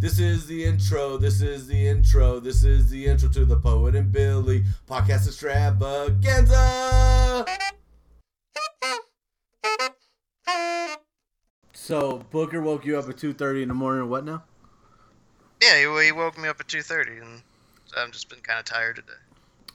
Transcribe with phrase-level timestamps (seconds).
[0.00, 1.18] This is the intro.
[1.18, 2.40] This is the intro.
[2.40, 7.44] This is the intro to the Poet and Billy podcast extravaganza.
[11.74, 14.08] So Booker woke you up at two thirty in the morning.
[14.08, 14.44] What now?
[15.62, 17.42] Yeah, he, he woke me up at two thirty, and
[17.94, 19.12] I've just been kind of tired today.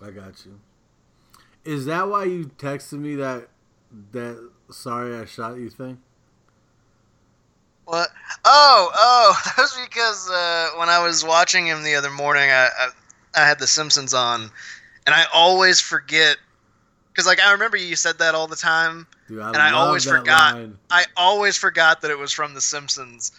[0.04, 0.60] I got you.
[1.64, 3.50] Is that why you texted me that
[4.12, 6.02] that sorry I shot you thing?
[7.86, 8.10] What?
[8.44, 12.70] Oh, oh, that was because uh, when I was watching him the other morning, I,
[12.78, 12.90] I,
[13.36, 14.50] I had The Simpsons on,
[15.06, 16.38] and I always forget
[17.12, 20.04] because like I remember you said that all the time, Dude, I and I always
[20.04, 20.56] forgot.
[20.56, 20.78] line.
[20.92, 23.32] I always forgot that it was from The Simpsons,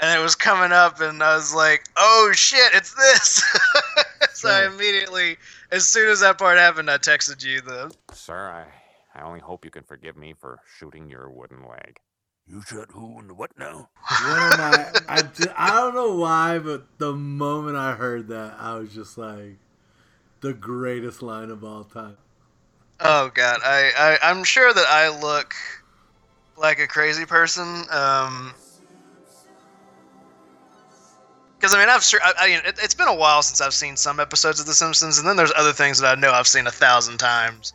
[0.00, 3.42] and it was coming up, and I was like, "Oh shit, it's this!"
[4.34, 5.36] so I immediately,
[5.70, 7.94] as soon as that part happened, I texted you the.
[8.12, 8.50] Sir,
[9.14, 11.98] I, I only hope you can forgive me for shooting your wooden leg.
[12.46, 13.88] You shot who and what now?
[14.26, 18.56] One of my, I, ju- I don't know why, but the moment I heard that,
[18.58, 19.56] I was just like,
[20.40, 22.18] the greatest line of all time.
[23.00, 25.54] Oh god, I, I I'm sure that I look
[26.56, 27.84] like a crazy person.
[27.90, 28.52] Um,
[31.58, 33.96] because I mean, I've sur- I, I mean, it's been a while since I've seen
[33.96, 36.66] some episodes of The Simpsons, and then there's other things that I know I've seen
[36.66, 37.72] a thousand times,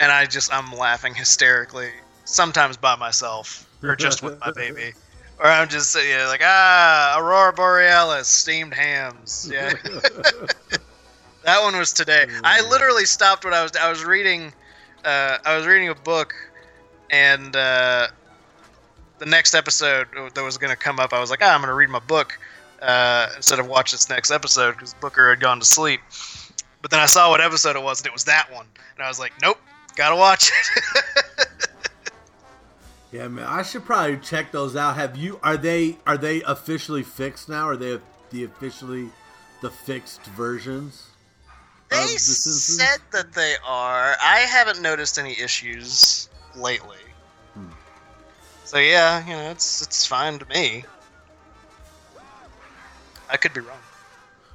[0.00, 1.90] and I just I'm laughing hysterically,
[2.24, 4.92] sometimes by myself or just with my baby,
[5.38, 9.72] or I'm just you know, like ah, Aurora Borealis, steamed hams, yeah.
[11.44, 12.26] That one was today.
[12.44, 13.72] I literally stopped what I was.
[13.76, 14.52] I was reading.
[15.04, 16.34] Uh, I was reading a book,
[17.10, 18.06] and uh,
[19.18, 21.68] the next episode that was going to come up, I was like, ah, I'm going
[21.68, 22.38] to read my book
[22.80, 26.00] uh, instead of watch this next episode because Booker had gone to sleep.
[26.80, 28.66] But then I saw what episode it was, and it was that one,
[28.96, 29.58] and I was like, nope,
[29.96, 31.46] gotta watch it.
[33.12, 34.96] Yeah, man, I should probably check those out.
[34.96, 35.38] Have you?
[35.42, 35.98] Are they?
[36.06, 37.68] Are they officially fixed now?
[37.68, 39.10] Are they the officially
[39.60, 41.08] the fixed versions?
[41.90, 44.16] of they The said that they are.
[44.22, 46.96] I haven't noticed any issues lately.
[47.54, 47.66] Hmm.
[48.64, 50.84] So yeah, you know, it's it's fine to me.
[53.28, 53.78] I could be wrong.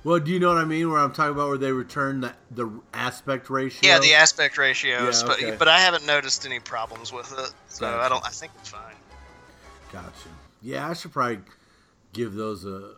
[0.08, 0.90] Well, do you know what I mean?
[0.90, 3.90] Where I'm talking about where they return the the aspect ratio.
[3.90, 5.50] Yeah, the aspect ratios, Yeah, okay.
[5.50, 8.06] but but I haven't noticed any problems with it, so Gotcha.
[8.06, 8.26] I don't.
[8.26, 8.96] I think it's fine.
[9.92, 10.30] Gotcha.
[10.62, 11.40] Yeah, I should probably
[12.14, 12.94] give those a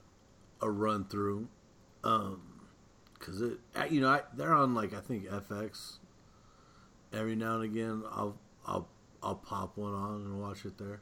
[0.62, 1.48] a run through,
[2.04, 2.44] um,
[3.18, 3.58] cause it
[3.90, 5.98] you know I, they're on like I think FX.
[7.12, 8.38] Every now and again, I'll
[8.68, 8.88] I'll
[9.24, 11.00] I'll pop one on and watch it there.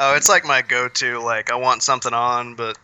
[0.00, 1.20] Oh, it's like my go-to.
[1.20, 2.76] Like I want something on, but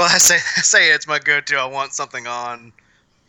[0.00, 1.56] well, I say I say it's my go-to.
[1.56, 2.72] I want something on,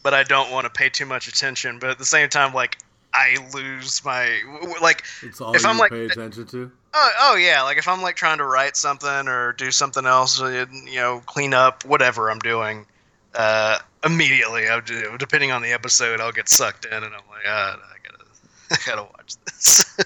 [0.04, 1.80] but I don't want to pay too much attention.
[1.80, 2.78] But at the same time, like
[3.14, 4.40] I lose my
[4.82, 5.04] like.
[5.22, 6.72] It's all If I'm, like- pay attention to.
[6.94, 10.42] Oh, oh yeah, like if I'm like trying to write something or do something else,
[10.42, 12.86] uh, you know, clean up whatever I'm doing,
[13.34, 15.18] uh, immediately I'll do.
[15.18, 18.26] Depending on the episode, I'll get sucked in, and I'm like, ah, I gotta,
[18.72, 19.98] I gotta watch this.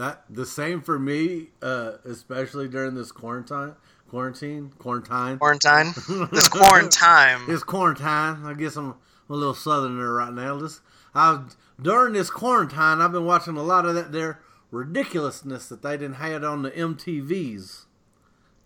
[0.00, 3.74] That the same for me, uh, especially during this quarantine,
[4.10, 5.38] quarantine, quarantine.
[5.38, 5.94] quarantine,
[6.32, 7.44] it's quarantine.
[7.48, 8.44] It's quarantine.
[8.44, 8.94] I guess I'm
[9.28, 10.56] a little southerner right now.
[10.58, 10.80] This
[11.14, 11.40] I
[11.80, 14.40] during this quarantine, I've been watching a lot of that there
[14.72, 17.84] ridiculousness that they didn't have on the MTVs,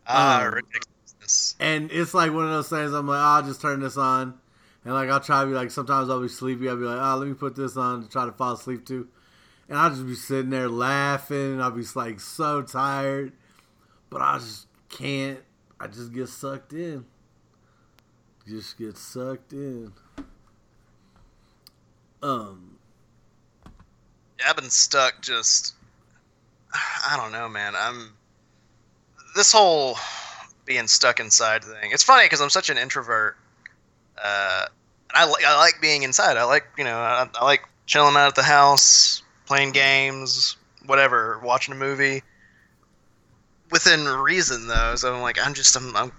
[0.07, 1.57] Ah, um, ridiculousness.
[1.61, 2.93] and it's like one of those things.
[2.93, 4.35] I'm like, oh, I'll just turn this on,
[4.85, 6.69] and like I'll try to be like, sometimes I'll be sleepy.
[6.69, 9.09] I'll be like, oh, let me put this on to try to fall asleep too,
[9.69, 11.61] and I'll just be sitting there laughing.
[11.61, 13.33] I'll be like so tired,
[14.11, 15.41] but I just can't.
[15.81, 17.05] I just get sucked in.
[18.49, 19.93] Just get sucked in.
[22.23, 22.79] Um,
[24.39, 25.21] Yeah, I've been stuck.
[25.21, 25.75] Just,
[26.73, 27.75] I don't know, man.
[27.77, 28.13] I'm
[29.35, 29.97] this whole
[30.65, 31.91] being stuck inside thing.
[31.93, 33.37] It's funny because I'm such an introvert.
[34.23, 34.67] Uh,
[35.13, 36.37] I like I like being inside.
[36.37, 40.57] I like you know I, I like chilling out at the house, playing games,
[40.87, 42.23] whatever, watching a movie.
[43.75, 46.13] Within reason, though, so I'm like I'm just I'm, I'm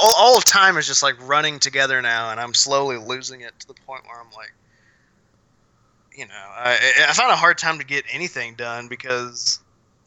[0.00, 3.58] all, all of time is just like running together now, and I'm slowly losing it
[3.58, 4.52] to the point where I'm like,
[6.16, 6.78] you know, I,
[7.08, 9.58] I find a hard time to get anything done because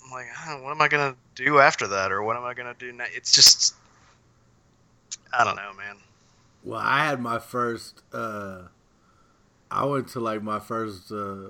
[0.06, 2.75] I'm like, "Huh, what am I gonna do after that, or what am I gonna
[2.79, 3.06] do now?
[3.13, 3.75] It's just,
[5.38, 5.97] I don't know, man.
[6.63, 8.01] well, I had my first.
[8.13, 8.62] uh
[9.69, 11.50] I went to like my first uh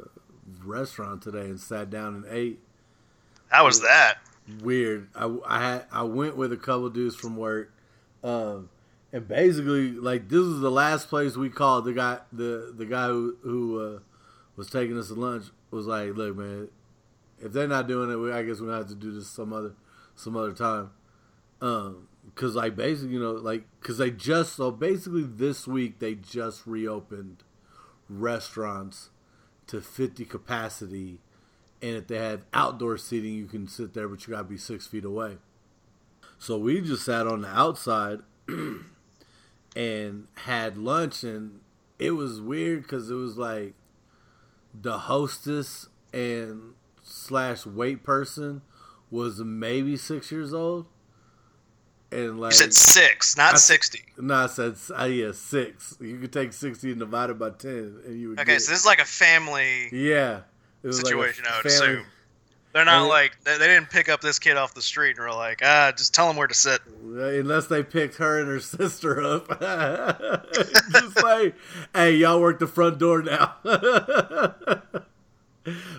[0.63, 2.59] restaurant today and sat down and ate.
[3.49, 4.17] How was that?
[4.61, 5.09] Weird.
[5.15, 7.71] I, I had I went with a couple dudes from work,
[8.23, 8.69] um,
[9.11, 11.85] and basically like this was the last place we called.
[11.85, 13.99] The guy the the guy who who uh,
[14.55, 16.69] was taking us to lunch was like, "Look, man,
[17.39, 19.73] if they're not doing it, I guess we're gonna have to do this some other
[20.15, 20.91] some other time."
[21.61, 26.15] Um, cause like basically, you know, like cause they just so basically this week they
[26.15, 27.43] just reopened
[28.07, 29.09] restaurants
[29.67, 31.19] to fifty capacity,
[31.81, 34.85] and if they have outdoor seating, you can sit there, but you gotta be six
[34.87, 35.37] feet away.
[36.37, 38.19] So we just sat on the outside
[39.75, 41.59] and had lunch, and
[41.97, 43.73] it was weird because it was like
[44.79, 46.73] the hostess and
[47.03, 48.61] slash wait person
[49.11, 50.85] was maybe six years old,
[52.11, 54.03] and like You said six, not I- sixty.
[54.17, 55.97] no, I said uh, yeah six.
[55.99, 58.79] You could take sixty and divide it by ten, and you would Okay, so this
[58.81, 60.41] is like a family yeah
[60.83, 61.45] it was like situation.
[61.49, 62.05] I would family- assume
[62.73, 65.25] they're not And- like they, they didn't pick up this kid off the street and
[65.25, 66.79] were like, ah, just tell him where to sit.
[67.03, 69.47] Unless they picked her and her sister up.
[70.91, 71.55] Just like,
[71.95, 73.55] hey, y'all work the front door now.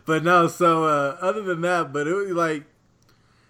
[0.06, 2.64] but no, so uh, other than that, but it was like,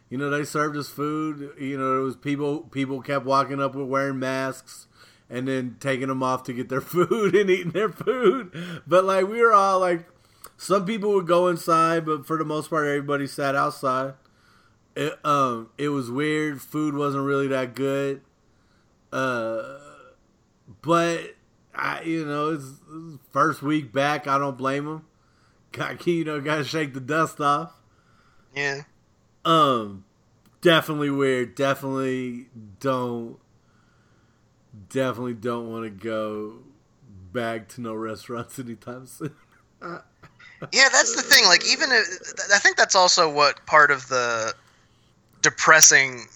[0.09, 1.53] you know, they served us food.
[1.59, 2.61] You know, it was people.
[2.63, 4.87] People kept walking up with wearing masks
[5.29, 8.83] and then taking them off to get their food and eating their food.
[8.87, 10.05] But like, we were all like,
[10.61, 14.13] some people would go inside, but for the most part, everybody sat outside.
[14.95, 16.61] It, um, it was weird.
[16.61, 18.21] Food wasn't really that good.
[19.11, 19.79] Uh,
[20.83, 21.35] but
[21.75, 24.27] I, you know, it's, it's first week back.
[24.27, 25.07] I don't blame them.
[25.73, 27.73] Got you know, got to shake the dust off.
[28.55, 28.83] Yeah.
[29.47, 30.05] Um,
[30.61, 31.55] definitely weird.
[31.55, 32.49] Definitely
[32.81, 33.39] don't.
[34.91, 36.59] Definitely don't want to go
[37.33, 39.35] back to no restaurants anytime soon.
[40.73, 41.45] Yeah, that's the thing.
[41.47, 42.07] Like, even if,
[42.53, 44.55] I think that's also what part of the
[45.43, 46.27] depressing,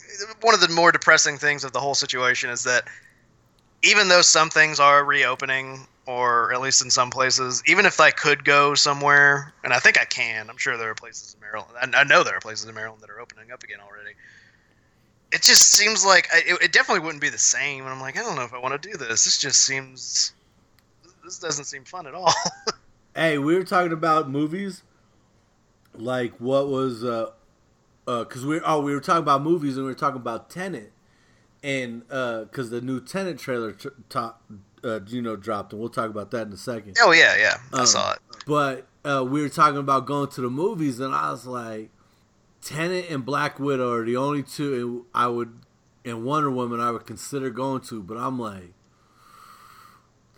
[0.40, 2.84] one of the more depressing things of the whole situation is that
[3.82, 8.10] even though some things are reopening, or at least in some places, even if I
[8.10, 11.94] could go somewhere, and I think I can, I'm sure there are places in Maryland.
[11.94, 14.14] I, I know there are places in Maryland that are opening up again already.
[15.32, 17.82] It just seems like I, it, it definitely wouldn't be the same.
[17.84, 19.24] And I'm like, I don't know if I want to do this.
[19.24, 20.32] This just seems.
[21.24, 22.32] This doesn't seem fun at all.
[23.14, 24.82] Hey, we were talking about movies.
[25.96, 27.30] Like what was uh
[28.08, 30.92] uh cuz we oh we were talking about movies and we were talking about Tenet
[31.62, 34.42] And uh cuz the new Tenet trailer tr- top
[34.82, 36.96] uh you know dropped and we'll talk about that in a second.
[37.00, 38.18] oh yeah, yeah, I Um, saw it.
[38.46, 41.90] But uh we were talking about going to the movies and I was like
[42.60, 45.60] Tenet and Black Widow are the only two I would
[46.04, 48.73] and Wonder Woman I would consider going to, but I'm like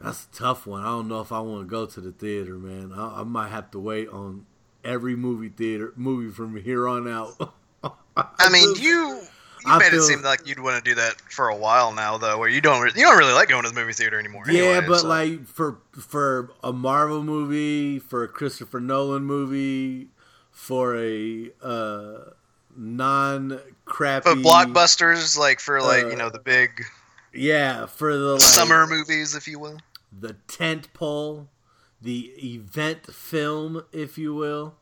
[0.07, 0.83] that's a tough one.
[0.83, 2.93] I don't know if I want to go to the theater, man.
[2.97, 4.47] I, I might have to wait on
[4.85, 7.53] every movie theater movie from here on out.
[8.17, 9.21] I mean, just- you
[9.65, 11.93] you I made feel- it seem like you'd want to do that for a while
[11.93, 14.19] now, though, where you don't re- you don't really like going to the movie theater
[14.19, 14.45] anymore.
[14.49, 20.09] Yeah, anyway, but so- like for for a Marvel movie, for a Christopher Nolan movie,
[20.53, 22.31] for a uh,
[22.77, 26.85] non crappy but blockbusters, like for like uh, you know the big
[27.33, 29.79] Yeah, for the like, summer movies, if you will.
[30.19, 31.49] The tent pole,
[32.01, 34.77] the event film, if you will.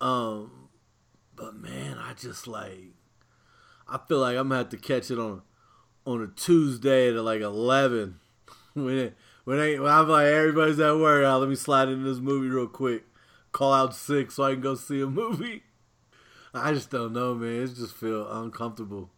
[0.00, 0.68] Um,
[1.36, 2.92] but man, I just like,
[3.88, 5.42] I feel like I'm gonna have to catch it on
[6.04, 8.18] on a Tuesday at like eleven.
[8.74, 12.04] when it, when, I, when I'm like everybody's at work, ah, let me slide into
[12.04, 13.04] this movie real quick.
[13.52, 15.62] Call out sick so I can go see a movie.
[16.54, 17.62] I just don't know, man.
[17.62, 19.10] It just feel uncomfortable.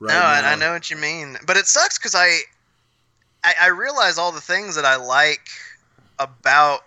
[0.00, 2.40] Right no, and I know what you mean, but it sucks because I,
[3.44, 5.46] I I realize all the things that I like
[6.18, 6.80] about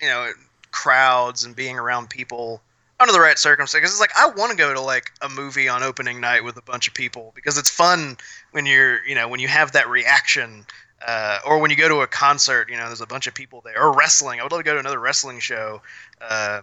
[0.00, 0.30] you know
[0.70, 2.60] crowds and being around people
[3.00, 3.90] under the right circumstances.
[3.92, 6.62] It's like I want to go to like a movie on opening night with a
[6.62, 8.16] bunch of people because it's fun
[8.52, 10.66] when you're you know when you have that reaction.
[11.06, 13.60] Uh, or when you go to a concert, you know, there's a bunch of people
[13.62, 13.80] there.
[13.80, 14.40] Or wrestling.
[14.40, 15.82] I would love to go to another wrestling show.
[16.22, 16.62] Uh,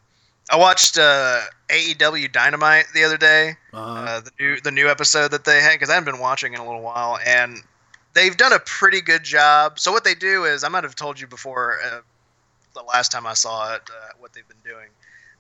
[0.50, 4.00] I watched uh, AEW Dynamite the other day Uh-huh.
[4.02, 6.60] uh, the new the new episode that they had because I haven't been watching in
[6.60, 7.60] a little while, and
[8.14, 9.80] they've done a pretty good job.
[9.80, 12.00] So what they do is I might have told you before uh,
[12.74, 14.88] the last time I saw it uh, what they've been doing.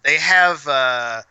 [0.03, 1.21] They have uh,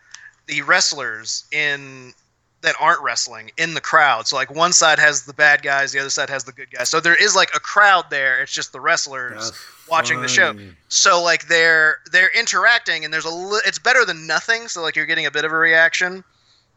[0.47, 2.15] the wrestlers in
[2.63, 4.29] that aren't wrestling in the crowd.
[4.29, 6.89] So like one side has the bad guys, the other side has the good guys.
[6.89, 8.41] So there is like a crowd there.
[8.41, 10.55] It's just the wrestlers That's watching the show.
[10.89, 14.97] so like they're they're interacting and there's a li- it's better than nothing so like
[14.97, 16.25] you're getting a bit of a reaction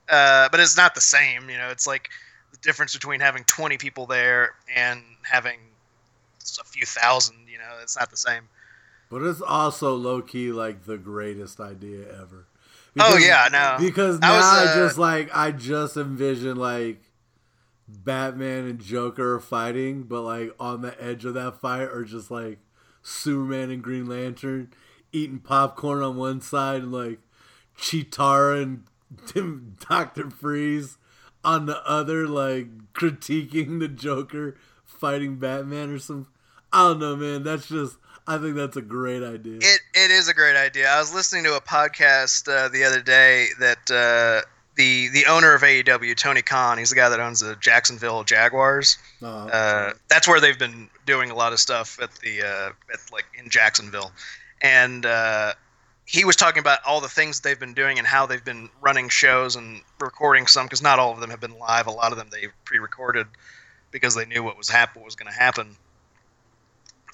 [0.09, 2.09] uh, but it's not the same you know it's like
[2.55, 5.59] the difference between having 20 people there and having
[6.59, 8.43] a few thousand you know it's not the same
[9.09, 12.47] But it's also low key like the greatest idea ever.
[12.99, 13.75] Oh, yeah, no.
[13.79, 17.01] Because I now was, I uh, just like I just envision like
[17.87, 22.59] Batman and Joker fighting, but like on the edge of that fight are just like
[23.01, 24.71] Superman and Green Lantern
[25.11, 27.19] eating popcorn on one side and like
[27.77, 28.83] Chitara and
[29.27, 30.97] Tim, Doctor Freeze
[31.45, 36.27] on the other, like critiquing the Joker fighting Batman or some.
[36.73, 37.43] I don't know, man.
[37.43, 37.97] That's just.
[38.27, 39.59] I think that's a great idea.
[39.61, 40.89] It it is a great idea.
[40.89, 44.41] I was listening to a podcast uh, the other day that uh,
[44.75, 48.97] the the owner of AEW, Tony Khan, he's the guy that owns the Jacksonville Jaguars.
[49.21, 52.99] Uh, Uh, that's where they've been doing a lot of stuff at the uh, at
[53.13, 54.11] like in Jacksonville,
[54.59, 55.53] and uh,
[56.05, 59.09] he was talking about all the things they've been doing and how they've been running
[59.09, 61.87] shows and recording some because not all of them have been live.
[61.87, 63.27] A lot of them they pre-recorded
[63.91, 65.75] because they knew what was hap- what was going to happen.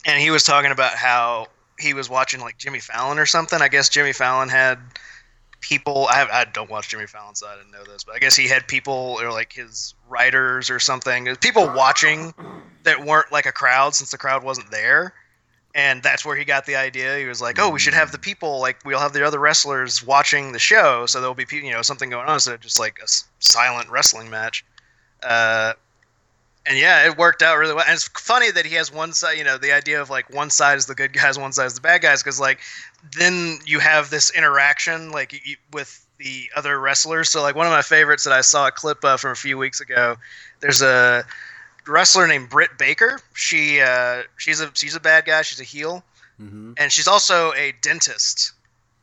[0.05, 1.47] And he was talking about how
[1.79, 3.61] he was watching like Jimmy Fallon or something.
[3.61, 4.79] I guess Jimmy Fallon had
[5.61, 6.07] people.
[6.09, 8.47] I, I don't watch Jimmy Fallon, so I didn't know this, but I guess he
[8.47, 11.33] had people or like his writers or something.
[11.37, 12.33] People watching
[12.83, 15.13] that weren't like a crowd since the crowd wasn't there.
[15.73, 17.17] And that's where he got the idea.
[17.17, 20.03] He was like, "Oh, we should have the people like we'll have the other wrestlers
[20.05, 23.03] watching the show, so there'll be you know something going on of just like a
[23.03, 24.65] s- silent wrestling match."
[25.23, 25.73] Uh,
[26.65, 27.85] and yeah, it worked out really well.
[27.87, 30.49] And it's funny that he has one side, you know, the idea of like one
[30.49, 32.59] side is the good guys, one side is the bad guys, because like
[33.17, 37.29] then you have this interaction like y- with the other wrestlers.
[37.29, 39.57] So like one of my favorites that I saw a clip of from a few
[39.57, 40.17] weeks ago.
[40.59, 41.23] There's a
[41.87, 43.19] wrestler named Britt Baker.
[43.33, 45.41] She uh, she's a she's a bad guy.
[45.41, 46.03] She's a heel,
[46.39, 46.73] mhm.
[46.77, 48.53] and she's also a dentist.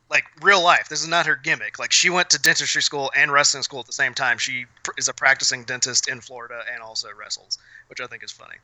[0.09, 0.89] Like real life.
[0.89, 1.77] This is not her gimmick.
[1.77, 4.39] Like she went to dentistry school and wrestling school at the same time.
[4.39, 8.31] She pr- is a practicing dentist in Florida and also wrestles, which I think is
[8.31, 8.55] funny.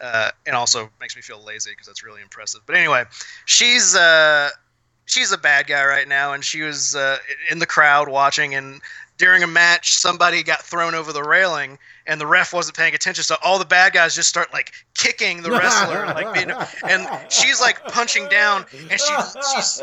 [0.00, 2.62] Uh, and also makes me feel lazy because that's really impressive.
[2.64, 3.04] But anyway,
[3.44, 4.48] she's uh,
[5.06, 7.18] she's a bad guy right now, and she was uh,
[7.50, 8.54] in the crowd watching.
[8.54, 8.80] And
[9.18, 13.24] during a match, somebody got thrown over the railing, and the ref wasn't paying attention.
[13.24, 17.32] So all the bad guys just start like kicking the wrestler, and, like being, and
[17.32, 19.14] she's like punching down, and she
[19.54, 19.82] she's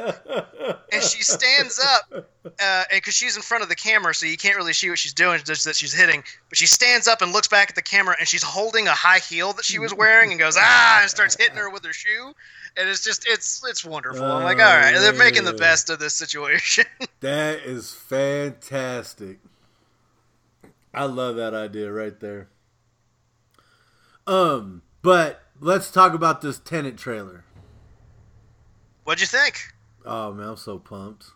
[0.91, 2.27] and she stands up
[2.59, 5.13] uh, because she's in front of the camera, so you can't really see what she's
[5.13, 6.23] doing, just that she's hitting.
[6.49, 9.19] But she stands up and looks back at the camera, and she's holding a high
[9.19, 12.33] heel that she was wearing, and goes ah, and starts hitting her with her shoe,
[12.77, 14.23] and it's just it's it's wonderful.
[14.23, 15.59] I'm like, all right, they're making the man.
[15.59, 16.85] best of this situation.
[17.23, 19.22] That is fantastic.
[20.93, 22.49] I love that idea right there.
[24.27, 27.45] Um, but let's talk about this Tenet trailer.
[29.03, 29.73] What'd you think?
[30.05, 31.31] Oh man, I'm so pumped.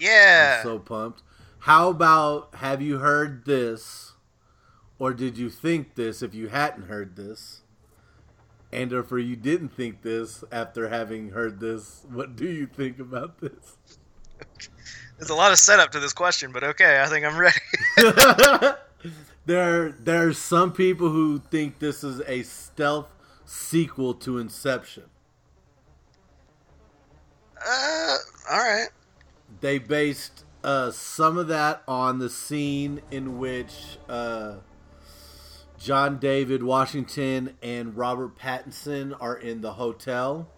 [0.00, 1.22] Yeah, I'm so pumped.
[1.60, 4.12] How about have you heard this
[4.98, 7.62] or did you think this if you hadn't heard this?
[8.70, 12.98] And or if you didn't think this after having heard this, what do you think
[12.98, 13.77] about this?
[15.18, 17.58] There's a lot of setup to this question, but okay, I think I'm ready.
[19.46, 23.08] there there are some people who think this is a stealth
[23.44, 25.04] sequel to Inception.
[27.66, 28.16] Uh,
[28.50, 28.88] all right.
[29.60, 34.56] They based uh, some of that on the scene in which uh,
[35.78, 40.48] John David Washington and Robert Pattinson are in the hotel.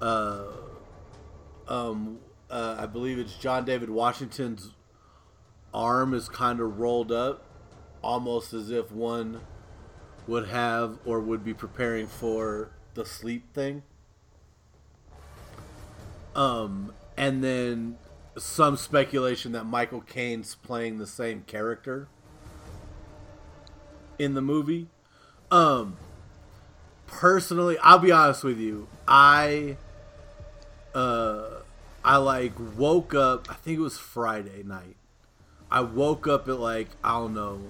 [0.00, 0.44] Uh,
[1.68, 2.18] um,
[2.50, 4.74] uh, I believe it's John David Washington's
[5.72, 7.44] arm is kind of rolled up,
[8.02, 9.40] almost as if one
[10.26, 13.82] would have or would be preparing for the sleep thing.
[16.34, 17.98] Um, and then
[18.36, 22.08] some speculation that Michael Caine's playing the same character
[24.18, 24.88] in the movie.
[25.50, 25.96] Um,
[27.06, 29.76] personally, I'll be honest with you, I,
[30.94, 31.57] uh,
[32.08, 33.50] I like woke up.
[33.50, 34.96] I think it was Friday night.
[35.70, 37.60] I woke up at like I don't know,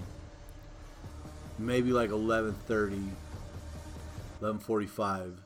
[1.59, 3.09] maybe like 11:30,
[4.41, 5.39] 11:45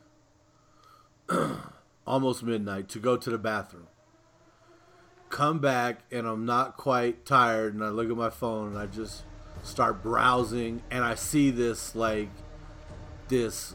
[2.07, 3.87] almost midnight to go to the bathroom.
[5.31, 8.85] Come back and I'm not quite tired and I look at my phone and I
[8.85, 9.23] just
[9.63, 12.29] start browsing and I see this like
[13.29, 13.75] this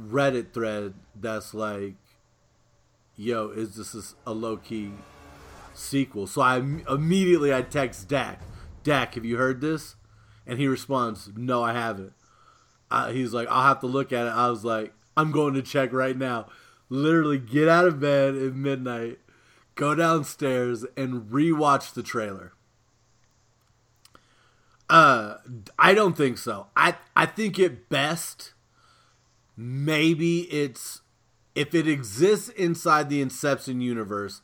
[0.00, 1.94] Reddit thread that's like
[3.16, 4.90] yo is this a low key
[5.74, 8.40] sequel so I immediately I text Dak
[8.82, 9.96] Dak have you heard this
[10.46, 12.12] and he responds no I haven't
[12.92, 14.30] uh, he's like, I'll have to look at it.
[14.30, 16.46] I was like, I'm going to check right now.
[16.90, 19.18] Literally, get out of bed at midnight,
[19.76, 22.52] go downstairs, and rewatch the trailer.
[24.90, 25.36] Uh,
[25.78, 26.66] I don't think so.
[26.76, 28.52] I I think at best,
[29.56, 31.00] maybe it's
[31.54, 34.40] if it exists inside the Inception universe,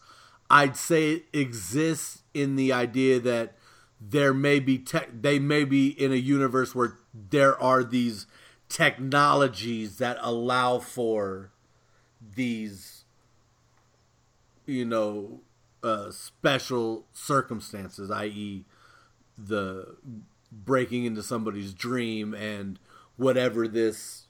[0.50, 3.54] I'd say it exists in the idea that
[4.00, 8.26] there may be tech they may be in a universe where there are these
[8.68, 11.50] technologies that allow for
[12.34, 13.04] these
[14.66, 15.40] you know
[15.82, 18.64] uh, special circumstances i.e
[19.36, 19.96] the
[20.52, 22.78] breaking into somebody's dream and
[23.16, 24.27] whatever this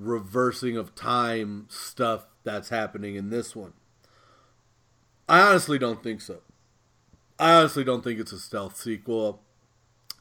[0.00, 3.74] reversing of time stuff that's happening in this one.
[5.28, 6.38] I honestly don't think so.
[7.38, 9.42] I honestly don't think it's a stealth sequel.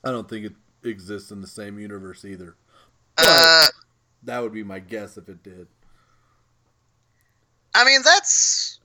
[0.04, 2.56] I don't think it exists in the same universe either.
[3.18, 3.68] But Uh,
[4.24, 5.68] that would be my guess if it did.
[7.74, 8.80] I mean, that's.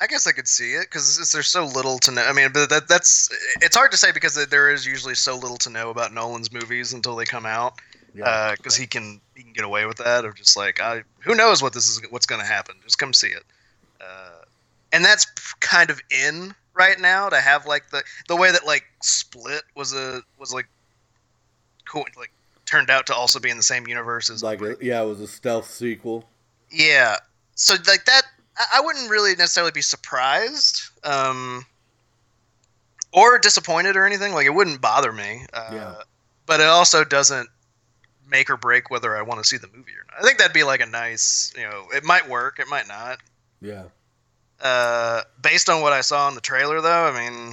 [0.00, 2.22] I guess I could see it because there's so little to know.
[2.22, 3.28] I mean, but that, that's
[3.60, 6.92] it's hard to say because there is usually so little to know about Nolan's movies
[6.92, 7.74] until they come out.
[8.14, 11.62] Because he can he can get away with that or just like I who knows
[11.62, 12.76] what this is what's going to happen.
[12.84, 13.44] Just come see it.
[14.00, 14.42] Uh,
[14.92, 15.26] and that's
[15.60, 19.94] kind of in right now to have like the the way that like Split was
[19.94, 20.66] a was like
[21.88, 22.30] cool like
[22.66, 25.20] turned out to also be in the same universe as like a, yeah, it was
[25.20, 26.28] a stealth sequel.
[26.70, 27.16] yeah.
[27.54, 28.22] So like that,
[28.56, 31.66] I- I wouldn't really necessarily be surprised, um,
[33.12, 34.32] or disappointed or anything.
[34.32, 35.46] Like it wouldn't bother me.
[35.52, 35.94] Uh, Yeah.
[36.46, 37.48] But it also doesn't
[38.32, 40.18] make or break whether I want to see the movie or not.
[40.18, 43.18] I think that'd be like a nice, you know, it might work, it might not.
[43.60, 43.84] Yeah.
[44.60, 47.52] Uh, based on what I saw in the trailer, though, I mean,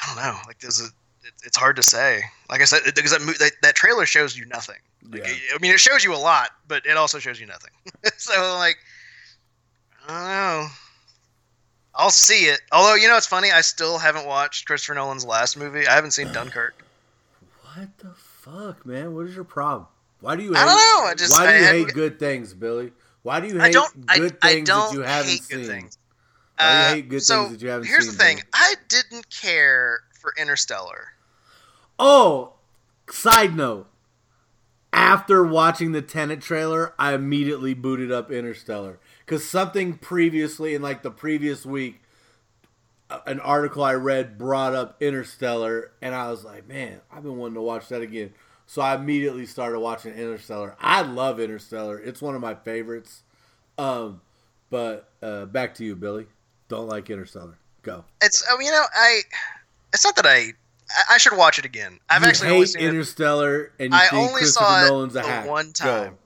[0.00, 0.38] I don't know.
[0.46, 2.22] Like, there's a, it, it's hard to say.
[2.48, 4.76] Like I said, because that, that that trailer shows you nothing.
[5.08, 5.34] Like, Yeah.
[5.54, 7.70] I mean, it shows you a lot, but it also shows you nothing.
[8.16, 8.76] so, like,
[10.08, 10.68] I don't know.
[11.94, 12.60] I'll see it.
[12.72, 13.50] Although, you know, it's funny.
[13.50, 15.86] I still haven't watched Christopher Nolan's last movie.
[15.86, 16.84] I haven't seen Dunkirk.
[17.62, 18.14] What the
[18.50, 19.14] fuck, man?
[19.14, 19.86] What is your problem?
[20.20, 20.54] Why do you?
[20.54, 22.92] I Hate, don't know, I just- why do you had- hate good things, Billy?
[23.22, 24.06] Why do you hate I don't.
[24.06, 25.58] Good I things don't that you haven't hate seen?
[25.58, 25.98] good things.
[26.58, 28.06] Why do you Uh, hate good so things that you haven't here's seen?
[28.08, 28.36] Here's the thing.
[28.36, 28.48] Billy?
[28.54, 31.12] I didn't care for Interstellar.
[31.98, 32.54] Oh,
[33.10, 33.86] side note.
[34.92, 41.02] After watching the Tenet trailer, I immediately booted up Interstellar because something previously in like
[41.02, 41.99] the previous week,
[43.26, 47.54] an article I read brought up Interstellar, and I was like, man, I've been wanting
[47.54, 48.32] to watch that again.
[48.66, 50.76] So I immediately started watching Interstellar.
[50.80, 53.22] I love Interstellar; it's one of my favorites.
[53.78, 54.20] Um,
[54.70, 56.26] but uh, back to you, Billy.
[56.68, 57.58] Don't like Interstellar.
[57.82, 58.04] Go.
[58.22, 58.44] It's.
[58.56, 59.20] Mean, you know, I.
[59.92, 60.30] It's not that I.
[60.30, 60.52] I-
[61.08, 62.00] I should watch it again.
[62.08, 62.88] I've you actually hate only seen it.
[62.88, 65.72] Interstellar, and you I only saw it Nolan's a one Go.
[65.72, 66.18] time.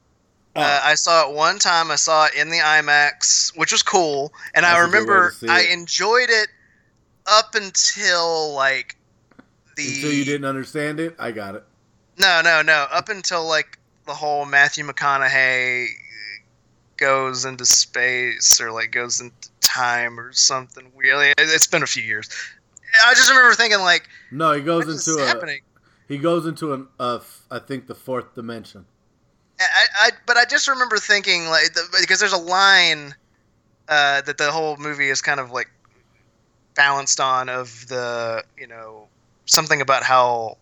[0.56, 0.60] Oh.
[0.62, 1.90] Uh, I saw it one time.
[1.90, 5.04] I saw it in the IMAX, which was cool, and That's I a good way
[5.04, 6.48] to remember I enjoyed it
[7.26, 8.96] up until like
[9.76, 9.86] the.
[9.94, 11.64] Until you didn't understand it, I got it.
[12.18, 12.86] No, no, no.
[12.92, 15.86] Up until like the whole Matthew McConaughey
[16.96, 21.18] goes into space or like goes into time or something weird.
[21.28, 22.28] It- It's been a few years.
[23.06, 25.60] I just remember thinking like, No, he goes into a happening?
[26.06, 28.84] he goes into an uh, f- I think the fourth dimension.
[29.58, 29.64] I,
[29.98, 33.14] I, but I just remember thinking like the, because there's a line
[33.88, 35.70] uh, that the whole movie is kind of like
[36.74, 39.06] balanced on of the you know
[39.46, 40.56] something about how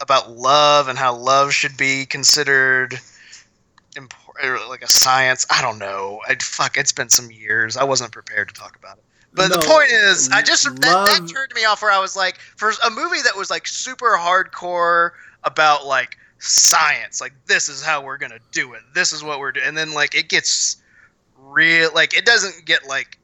[0.00, 2.98] about love and how love should be considered
[3.96, 5.46] important like a science.
[5.50, 6.20] I don't know.
[6.28, 7.76] I fuck it's been some years.
[7.76, 9.04] I wasn't prepared to talk about it.
[9.32, 12.38] But the point is i just that, that turned me off where i was like
[12.38, 15.12] for a movie that was like super hardcore
[15.44, 18.80] about like science like this is how we're gonna do it.
[18.92, 20.78] This is what we're doing and then like it gets
[21.38, 23.18] real like it doesn't get like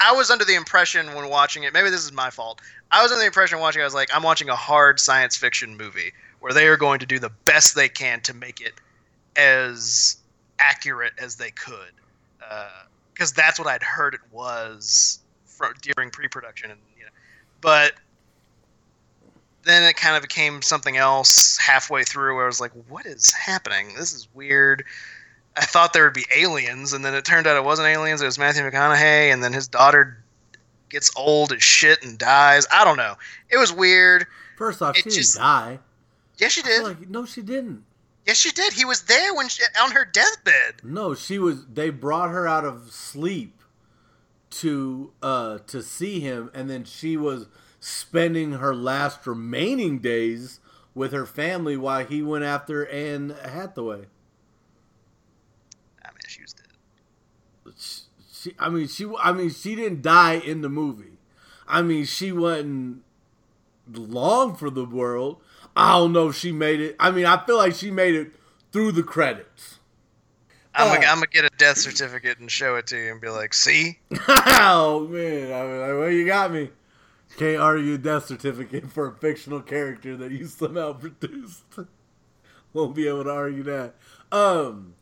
[0.00, 1.72] I- was under the impression when watching it.
[1.72, 2.60] Maybe this is my fault.
[2.90, 3.80] I was under the impression watching.
[3.80, 7.00] it, I was like, I'm watching a hard science fiction movie where they are going
[7.00, 8.74] to do the best they can to make it
[9.36, 10.16] as
[10.58, 11.92] accurate as they could,
[12.48, 12.68] uh,
[13.12, 17.10] because that's what I'd heard it was from during pre-production, and you know,
[17.60, 17.94] but
[19.64, 23.32] then it kind of became something else halfway through where I was like, what is
[23.32, 23.94] happening?
[23.96, 24.84] This is weird.
[25.56, 28.20] I thought there would be aliens, and then it turned out it wasn't aliens.
[28.20, 30.22] It was Matthew McConaughey, and then his daughter
[30.90, 32.66] gets old as shit and dies.
[32.72, 33.14] I don't know.
[33.50, 34.26] It was weird.
[34.58, 35.78] First off, It she just- didn't die.
[36.38, 36.82] Yes, she did.
[36.82, 37.84] Like, no, she didn't.
[38.26, 38.72] Yes, she did.
[38.72, 40.76] He was there when she, on her deathbed.
[40.82, 41.66] No, she was.
[41.66, 43.60] They brought her out of sleep
[44.50, 47.46] to uh to see him, and then she was
[47.80, 50.58] spending her last remaining days
[50.94, 54.06] with her family while he went after Anne Hathaway.
[56.02, 56.66] I mean, she was dead.
[58.44, 59.10] She, I mean, she.
[59.18, 61.16] I mean, she didn't die in the movie.
[61.66, 63.02] I mean, she wasn't
[63.90, 65.40] long for the world.
[65.74, 66.94] I don't know if she made it.
[67.00, 68.32] I mean, I feel like she made it
[68.70, 69.78] through the credits.
[70.74, 73.54] I'm, gonna, gonna get a death certificate and show it to you and be like,
[73.54, 76.70] "See, oh man, I mean, like, well, you got me.
[77.38, 81.62] Can't argue a death certificate for a fictional character that you somehow produced.
[82.74, 83.94] Won't be able to argue that.
[84.30, 84.94] Um,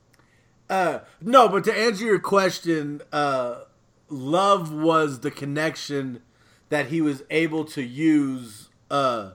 [0.72, 3.64] uh, no, but to answer your question, uh,
[4.08, 6.22] love was the connection
[6.70, 9.32] that he was able to use uh,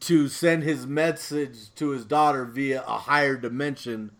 [0.00, 4.10] to send his message to his daughter via a higher dimension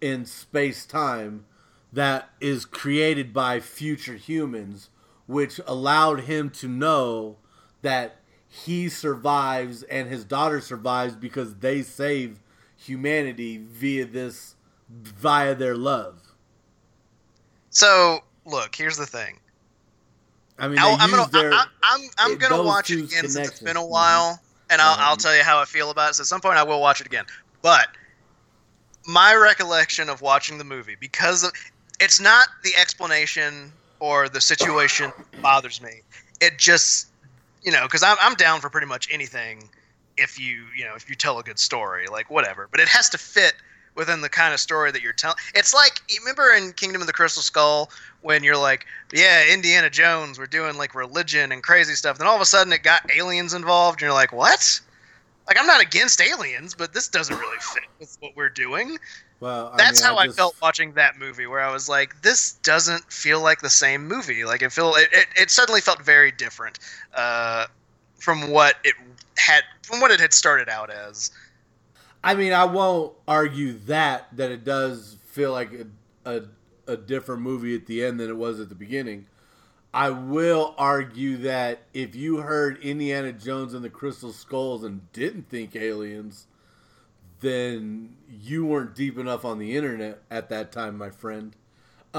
[0.00, 1.44] in space time
[1.92, 4.88] that is created by future humans,
[5.26, 7.36] which allowed him to know
[7.82, 8.16] that
[8.48, 12.40] he survives and his daughter survives because they save
[12.78, 14.54] humanity via this
[14.88, 16.20] via their love.
[17.70, 19.38] So look, here's the thing.
[20.58, 23.36] I mean, I'll- I'm gonna, their, I, I'm, I'm it- gonna watch it again since
[23.36, 25.22] it's been a while, and I'll, I'll Mhm.
[25.22, 26.14] tell you how I feel about it.
[26.14, 27.26] So at some point, I will watch it again.
[27.62, 27.88] But
[29.06, 31.52] my recollection of watching the movie, because of,
[32.00, 36.02] it's not the explanation or the situation bothers me.
[36.40, 37.08] It just,
[37.62, 39.68] you know, because I'm, I'm down for pretty much anything
[40.16, 42.68] if you, you know, if you tell a good story, like whatever.
[42.70, 43.54] But it has to fit
[43.98, 45.36] within the kind of story that you're telling.
[45.54, 47.90] It's like you remember in Kingdom of the Crystal Skull
[48.22, 52.16] when you're like, yeah, Indiana Jones, we're doing like religion and crazy stuff.
[52.16, 54.80] Then all of a sudden it got aliens involved, and you're like, what?
[55.46, 58.98] Like I'm not against aliens, but this doesn't really fit with what we're doing.
[59.40, 62.22] well, I That's mean, how I, just- felt watching that movie, where I was like,
[62.22, 64.44] this doesn't feel like the same movie.
[64.44, 66.78] Like it feel it, it, it suddenly felt very different
[67.14, 67.66] uh,
[68.18, 68.94] from what it
[69.38, 71.30] had from what it had started out as.
[72.22, 75.86] I mean, I won't argue that that it does feel like a,
[76.30, 76.42] a
[76.86, 79.26] a different movie at the end than it was at the beginning.
[79.94, 85.48] I will argue that if you heard Indiana Jones and the Crystal Skulls and didn't
[85.48, 86.46] think aliens,
[87.40, 91.54] then you weren't deep enough on the internet at that time, my friend.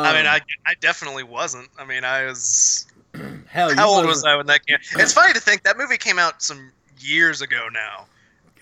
[0.04, 1.70] I mean, Um, I I definitely wasn't.
[1.78, 2.88] I mean, I was
[3.48, 4.78] hell, how old was I when that came?
[4.98, 8.08] It's funny to think that movie came out some years ago now.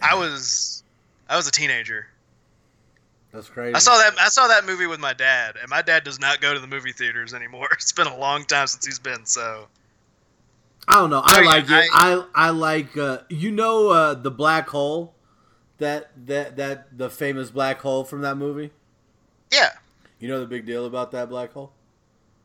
[0.01, 0.83] I was
[1.29, 2.07] I was a teenager.
[3.33, 3.75] That's crazy.
[3.75, 6.39] I saw that I saw that movie with my dad, and my dad does not
[6.41, 7.67] go to the movie theaters anymore.
[7.73, 9.25] It's been a long time since he's been.
[9.25, 9.67] So
[10.87, 11.21] I don't know.
[11.23, 11.89] I like it.
[11.93, 15.13] I I like uh, you know uh, the black hole
[15.77, 18.71] that that that the famous black hole from that movie.
[19.51, 19.71] yeah,
[20.19, 21.73] You know the big deal about that black hole?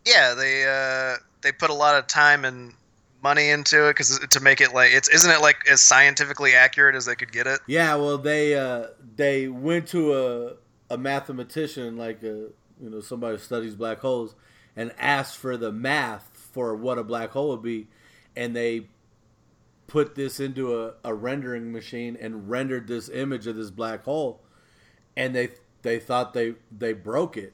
[0.04, 2.74] yeah, they uh, they put a lot of time and
[3.22, 6.94] money into it because to make it like it's isn't it like as scientifically accurate
[6.94, 7.60] as they could get it?
[7.66, 12.48] Yeah, well they uh, they went to a a mathematician like a
[12.80, 14.34] you know somebody who studies black holes
[14.76, 17.88] and asked for the math for what a black hole would be
[18.36, 18.86] and they
[19.86, 24.42] put this into a, a rendering machine and rendered this image of this black hole
[25.16, 25.50] and they
[25.82, 27.52] they thought they they broke it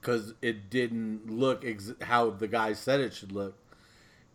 [0.00, 3.56] because it didn't look ex- how the guy said it should look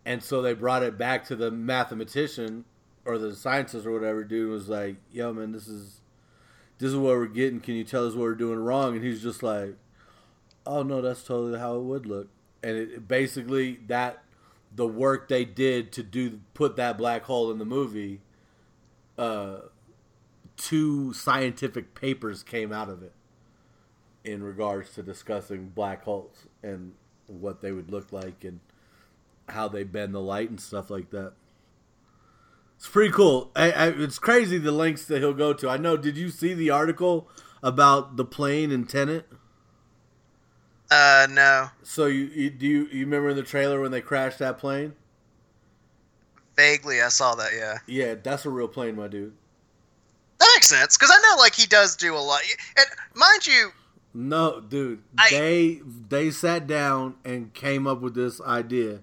[0.10, 2.65] and so they brought it back to the mathematician
[3.06, 6.02] or the scientist or whatever dude was like yo man this is
[6.80, 7.60] this is what we're getting.
[7.60, 8.95] Can you tell us what we're doing wrong?
[8.95, 9.76] And he's just like
[10.65, 12.28] oh no that's totally how it would look.
[12.63, 14.24] And it basically that
[14.76, 18.22] the work they did to do put that black hole in the movie
[19.17, 19.58] uh
[20.58, 23.13] two scientific papers came out of it
[24.24, 26.93] in regards to discussing black holes and
[27.28, 28.60] what they would look like and
[29.52, 31.34] how they bend the light and stuff like that.
[32.78, 33.52] It's pretty cool.
[33.56, 35.70] I, I, it's crazy the lengths that he'll go to.
[35.70, 35.98] I know.
[35.98, 37.28] Did you see the article
[37.62, 39.26] about the plane and Tenet?
[40.92, 44.40] Uh, no, So you, you do you, you remember in the trailer when they crashed
[44.40, 44.94] that plane?
[46.56, 47.52] vaguely I saw that.
[47.56, 49.34] Yeah, Yeah, that's a real plane, my dude.
[50.40, 52.42] that makes sense because I know like he does do a lot.
[52.78, 53.70] And mind you,
[54.16, 55.04] No, dude.
[55.18, 59.02] I- they they sat down and came up with this idea,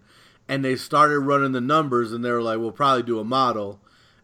[0.48, 3.80] and they started running the numbers, and they were like, "We'll probably do a model,"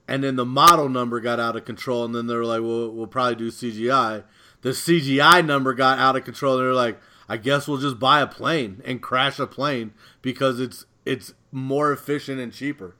[0.09, 2.91] and then the model number got out of control, and then they were like, "Well,
[2.91, 4.25] we'll probably do CGI."
[4.63, 7.99] The CGI number got out of control, and they were like, "I guess we'll just
[7.99, 12.95] buy a plane and crash a plane because it's it's more efficient and cheaper."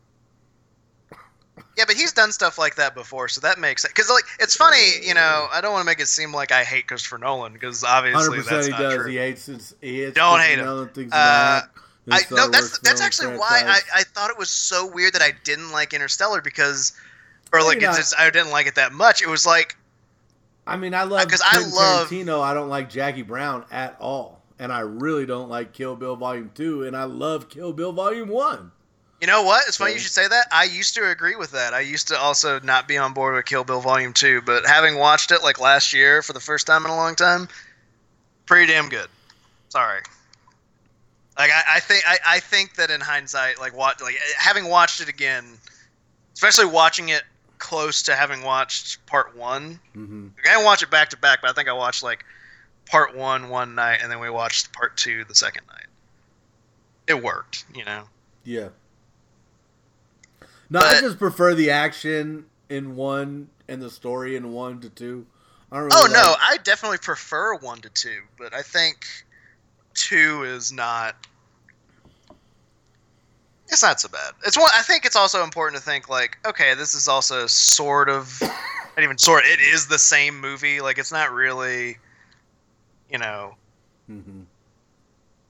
[1.77, 3.89] Yeah, but he's done stuff like that before, so that makes it.
[3.89, 5.49] Because like, it's funny, you know.
[5.53, 8.67] I don't want to make it seem like I hate Christopher Nolan because obviously that's
[8.67, 8.95] he not does.
[8.95, 9.11] true.
[9.11, 9.75] He hates his.
[9.81, 10.65] He hates Don't Christopher hate him.
[10.67, 11.61] Nolan, Uh.
[12.11, 13.81] I no, that's that's actually why I.
[13.95, 16.93] I thought it was so weird that I didn't like Interstellar because,
[17.53, 19.23] or Well, like it's just, I didn't like it that much.
[19.23, 19.77] It was like
[20.67, 22.41] I mean, I love 'Cause I love- Tarantino.
[22.43, 26.51] I don't like Jackie Brown at all, and I really don't like Kill Bill Volume
[26.55, 28.73] Two, and I love Kill Bill Volume One.
[29.21, 29.63] you know what?
[29.69, 30.47] It's funny you should say that.
[30.51, 31.73] I used to agree with that.
[31.75, 34.97] I used to also not be on board with Kill Bill Volume Two, but having
[34.97, 37.47] watched it like last year for the first time in a long time,
[38.47, 39.07] pretty damn good.
[39.69, 40.01] Sorry.
[41.39, 45.01] Like I, I think I, I think that in hindsight, like what like having watched
[45.01, 45.45] it again,
[46.35, 47.23] especially watching it
[47.59, 49.81] close to having watched part one.
[49.97, 50.29] Mm-hmm.
[50.37, 52.25] Like, I didn't watch it back to back, but I think I watched like
[52.87, 55.87] part one one night, and then we watched part two the second night.
[57.07, 58.05] It worked, you know.
[58.45, 58.69] Yeah,
[60.69, 65.27] No, I just prefer the action in one and the story in one to two.
[65.71, 69.07] I don't Oh really no, I definitely prefer one to two, but I think
[69.95, 71.17] two is not.
[73.69, 74.33] It's not so bad.
[74.45, 74.69] It's one.
[74.75, 78.39] I think it's also important to think like, okay, this is also sort of,
[78.97, 79.45] not even sort.
[79.47, 80.81] It is the same movie.
[80.81, 81.97] Like, it's not really,
[83.11, 83.55] you know,
[84.11, 84.45] Mhm.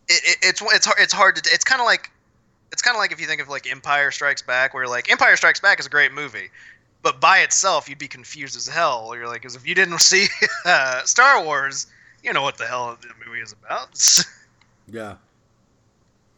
[0.09, 0.99] it, it, it's it's hard.
[1.01, 1.51] It's hard to.
[1.53, 2.11] It's kind of like,
[2.71, 5.35] it's kind of like if you think of like Empire Strikes Back, where like Empire
[5.37, 6.51] Strikes Back is a great movie,
[7.03, 9.13] but by itself you'd be confused as hell.
[9.17, 10.27] You're like, because if you didn't see
[10.65, 11.87] uh, Star Wars,
[12.23, 13.99] you know what the hell the movie is about.
[14.89, 15.15] Yeah.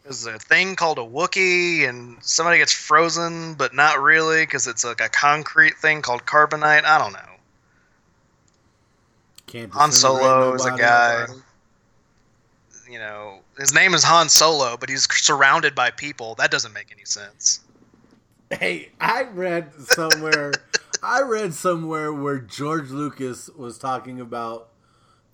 [0.03, 4.85] There's a thing called a Wookiee, and somebody gets frozen, but not really, because it's
[4.85, 6.85] like a concrete thing called carbonite.
[6.85, 7.19] I don't know.
[9.47, 10.83] Can't Han Solo is a nobody.
[10.83, 11.25] guy.
[12.89, 16.35] You know, his name is Han Solo, but he's surrounded by people.
[16.35, 17.61] That doesn't make any sense.
[18.51, 20.53] Hey, I read somewhere.
[21.03, 24.69] I read somewhere where George Lucas was talking about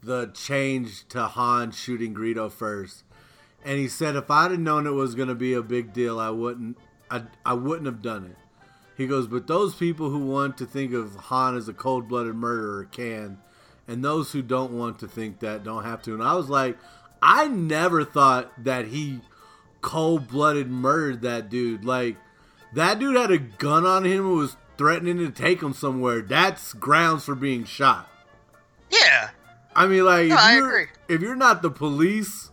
[0.04, 3.04] the change to Han shooting Greedo first,
[3.64, 6.20] and he said if I'd have known it was going to be a big deal,
[6.20, 6.78] I wouldn't.
[7.10, 8.38] I, I wouldn't have done it.
[8.96, 12.86] He goes, but those people who want to think of Han as a cold-blooded murderer
[12.86, 13.40] can,
[13.88, 16.14] and those who don't want to think that don't have to.
[16.14, 16.78] And I was like,
[17.22, 19.22] I never thought that he
[19.82, 21.84] cold-blooded murdered that dude.
[21.84, 22.16] Like
[22.74, 26.22] that dude had a gun on him and was threatening to take him somewhere.
[26.22, 28.10] That's grounds for being shot.
[28.90, 29.32] Yeah,
[29.76, 30.86] I mean, like, No, if, I you're, agree.
[31.08, 32.52] if you're not the police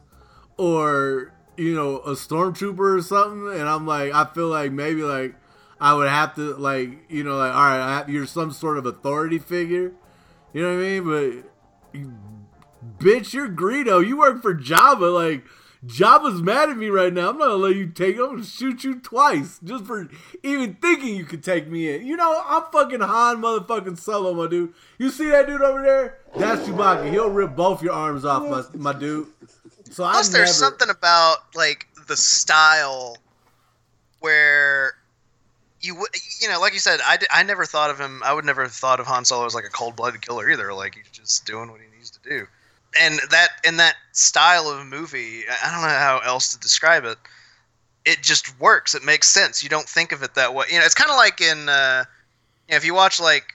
[0.57, 5.35] or you know a stormtrooper or something, and I'm like, I feel like maybe like
[5.81, 8.79] I would have to like you know like all right, I have, you're some sort
[8.79, 9.93] of authority figure.
[10.53, 11.05] You know what I mean?
[11.05, 12.15] But you-
[12.99, 14.07] bitch, you're Greedo.
[14.07, 15.13] You work for Jabba.
[15.13, 15.45] Like
[15.87, 17.31] Jabba's mad at me right now.
[17.31, 18.17] I'm not gonna let you take.
[18.17, 20.09] I'm gonna shoot you twice just for
[20.43, 22.05] even thinking you could take me in.
[22.07, 24.75] You know, I'm fucking Han motherfucking Solo, my dude.
[24.99, 26.19] You see that dude over there?
[26.37, 27.11] That's Chewbacca.
[27.11, 28.43] He'll rip both your arms off,
[28.75, 29.29] my, my dude.
[29.91, 30.45] So I Plus, never.
[30.45, 33.17] there's something about like the style
[34.21, 34.95] where
[35.81, 36.09] you would,
[36.41, 38.21] you know, like you said, I, d- I never thought of him.
[38.25, 40.75] I would never have thought of Han Solo as like a cold-blooded killer either.
[40.75, 42.47] Like he's just doing what he needs to do,
[42.99, 47.05] and that in that style of movie, I I don't know how else to describe
[47.05, 47.19] it.
[48.05, 48.95] It just works.
[48.95, 49.63] It makes sense.
[49.63, 50.67] You don't think of it that way.
[50.71, 52.05] You know, it's kind of like in, uh,
[52.67, 53.55] you know, if you watch like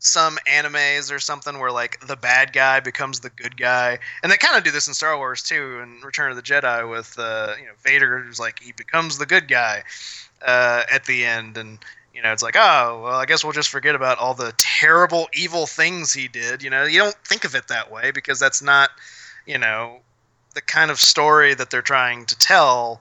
[0.00, 4.36] some animes or something where like the bad guy becomes the good guy, and they
[4.36, 7.54] kind of do this in Star Wars too, in Return of the Jedi with uh,
[7.58, 9.84] you know Vader, who's like he becomes the good guy
[10.44, 11.78] uh, at the end, and
[12.14, 15.28] you know it's like oh well, I guess we'll just forget about all the terrible
[15.34, 16.62] evil things he did.
[16.62, 18.90] You know, you don't think of it that way because that's not
[19.46, 19.98] you know
[20.54, 23.00] the kind of story that they're trying to tell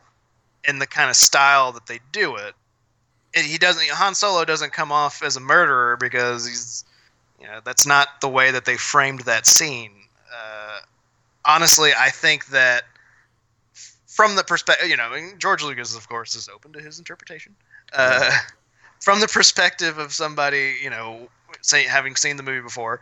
[0.67, 2.53] in the kind of style that they do it.
[3.35, 6.83] And he doesn't Han Solo doesn't come off as a murderer because he's
[7.39, 9.91] you know that's not the way that they framed that scene.
[10.35, 10.79] Uh,
[11.45, 12.83] honestly, I think that
[14.07, 17.55] from the perspective, you know, George Lucas, of course, is open to his interpretation.
[17.91, 18.31] Uh,
[19.03, 21.27] from the perspective of somebody, you know,
[21.61, 23.01] say having seen the movie before,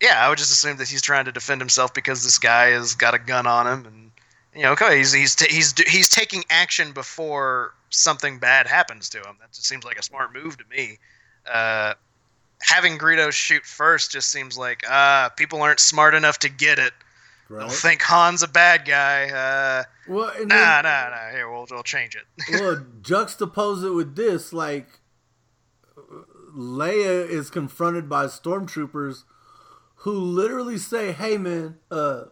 [0.00, 2.94] yeah, I would just assume that he's trying to defend himself because this guy has
[2.94, 4.10] got a gun on him, and
[4.54, 9.18] you know, okay, he's he's ta- he's he's taking action before something bad happens to
[9.18, 9.36] him.
[9.40, 10.98] That just seems like a smart move to me.
[11.50, 11.94] Uh,
[12.62, 16.92] having Greedo shoot first just seems like ah, people aren't smart enough to get it.
[17.50, 17.70] They'll Right?
[17.70, 19.30] think Han's a bad guy.
[19.30, 21.30] Uh, Well, nah, then, nah, nah.
[21.30, 22.24] Here, we'll we'll change it.
[22.60, 24.86] well, juxtapose it with this, like
[26.58, 29.22] Leia is confronted by stormtroopers
[30.02, 32.24] who literally say, "Hey, man, uh,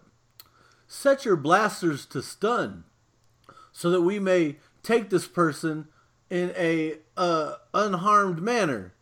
[0.88, 2.84] set your blasters to stun,
[3.72, 5.86] so that we may take this person
[6.28, 8.92] in a uh, unharmed manner."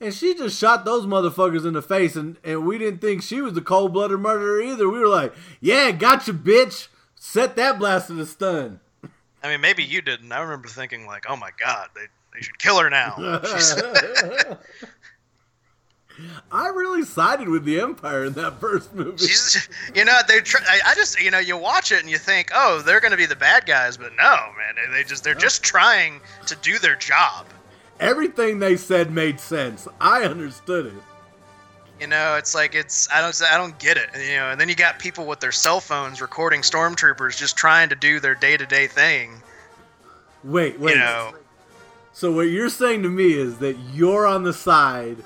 [0.00, 3.42] And she just shot those motherfuckers in the face, and, and we didn't think she
[3.42, 4.88] was a cold blooded murderer either.
[4.88, 6.88] We were like, "Yeah, gotcha, bitch.
[7.14, 8.80] Set that blaster to stun."
[9.42, 10.32] I mean, maybe you didn't.
[10.32, 13.16] I remember thinking like, oh my god, they they should kill her now.
[16.52, 19.16] I really sided with the Empire in that first movie.
[19.18, 22.18] she's you know they tr- I, I just you know you watch it and you
[22.18, 25.34] think oh they're gonna be the bad guys, but no man, they, they just they're
[25.34, 27.46] just trying to do their job.
[28.00, 29.86] Everything they said made sense.
[30.00, 30.92] I understood it.
[32.00, 34.08] You know, it's like it's I don't I don't get it.
[34.14, 37.90] You know, and then you got people with their cell phones recording stormtroopers just trying
[37.90, 39.42] to do their day to day thing.
[40.42, 40.94] Wait, wait.
[40.94, 41.34] You know,
[42.20, 45.24] So what you're saying to me is that you're on the side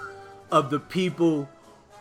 [0.52, 1.48] of the people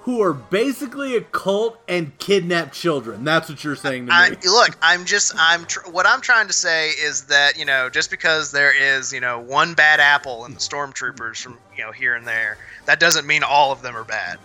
[0.01, 3.23] who are basically a cult and kidnap children.
[3.23, 4.15] That's what you're saying to me.
[4.15, 7.89] I, look, I'm just I'm tr- what I'm trying to say is that you know
[7.89, 11.91] just because there is you know one bad apple in the stormtroopers from you know
[11.91, 14.38] here and there, that doesn't mean all of them are bad.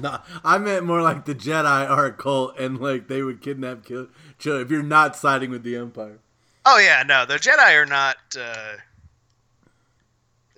[0.00, 3.84] no, I meant more like the Jedi are a cult and like they would kidnap
[3.84, 4.06] kill,
[4.38, 6.20] children if you're not siding with the Empire.
[6.64, 8.16] Oh yeah, no, the Jedi are not.
[8.38, 8.76] Uh,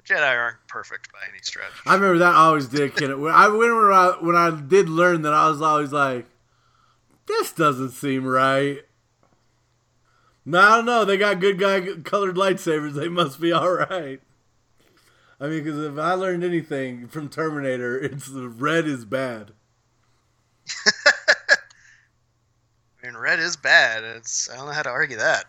[0.06, 1.70] the Jedi aren't perfect by any stretch.
[1.86, 3.14] I remember that I always did kid.
[3.16, 6.26] When I when I uh, when I did learn that, I was always like,
[7.26, 8.80] "This doesn't seem right."
[10.44, 11.04] No, I don't know.
[11.04, 12.94] They got good guy colored lightsabers.
[12.94, 14.20] They must be all right.
[15.38, 19.52] I mean, because if I learned anything from Terminator, it's the red is bad.
[23.02, 24.04] I mean, red is bad.
[24.04, 25.44] It's I don't know how to argue that.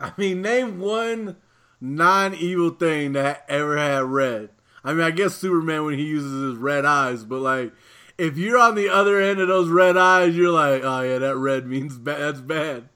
[0.00, 1.36] I mean, name one
[1.80, 4.50] non-evil thing that ever had red.
[4.84, 7.72] I mean, I guess Superman when he uses his red eyes, but like,
[8.18, 11.36] if you're on the other end of those red eyes, you're like, oh yeah, that
[11.36, 12.20] red means bad.
[12.20, 12.88] That's bad.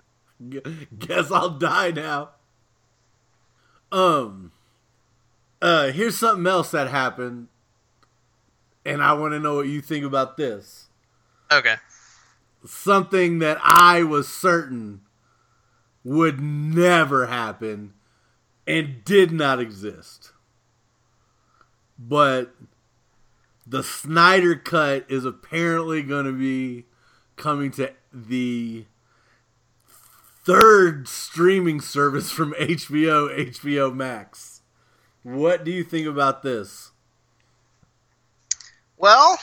[0.99, 2.31] Guess I'll die now.
[3.91, 4.53] Um.
[5.63, 7.49] Uh, here's something else that happened,
[8.85, 10.89] and I want to know what you think about this.
[11.51, 11.77] Okay.
[12.67, 15.01] Something that I was certain
[16.03, 17.95] would never happen
[18.67, 20.33] and did not exist.
[21.99, 22.55] But
[23.67, 26.87] the Snyder Cut is apparently going to be
[27.37, 28.87] coming to the
[30.45, 34.63] third streaming service from HBO, HBO Max.
[35.23, 36.91] What do you think about this?
[38.99, 39.39] Well,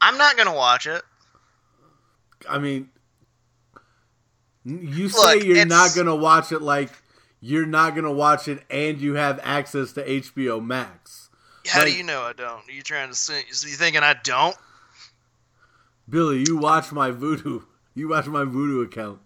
[0.00, 1.02] I'm not gonna watch it.
[2.48, 2.90] I mean,
[4.64, 6.90] you say Look, you're not going to watch it like
[7.46, 11.30] you're not going to watch it and you have access to HBO Max.
[11.68, 12.68] How Like- do you know I don't?
[12.68, 13.38] Are you trying to say?
[13.48, 14.56] You thinking I don't?
[16.08, 17.64] Billy, you watch my Vudu.
[17.94, 19.20] You watch my Vudu account.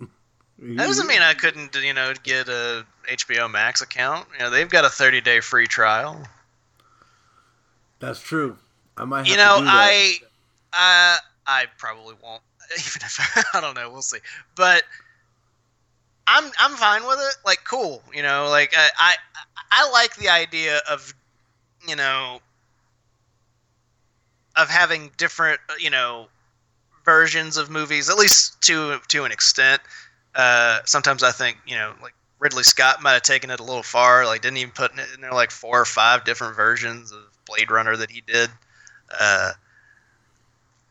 [0.59, 4.27] That doesn't mean I couldn't, you know, get a HBO Max account.
[4.35, 6.27] You know, they've got a 30 day free trial.
[7.99, 8.57] That's true.
[8.97, 9.57] I might have You to know.
[9.63, 10.19] I,
[10.73, 12.43] uh, I probably won't.
[12.73, 14.19] Even if I don't know, we'll see.
[14.57, 14.83] But
[16.31, 17.35] I'm I'm fine with it.
[17.45, 18.03] Like, cool.
[18.15, 19.15] You know, like I I,
[19.73, 21.13] I like the idea of,
[21.89, 22.41] you know,
[24.57, 26.29] of having different, uh, you know,
[27.05, 29.83] versions of movies, at least to to an extent.
[30.37, 33.83] Uh, sometimes I think, you know, like Ridley Scott might have taken it a little
[33.83, 34.25] far.
[34.25, 37.97] Like, didn't even put in there like four or five different versions of Blade Runner
[37.97, 38.51] that he did.
[39.19, 39.53] Uh,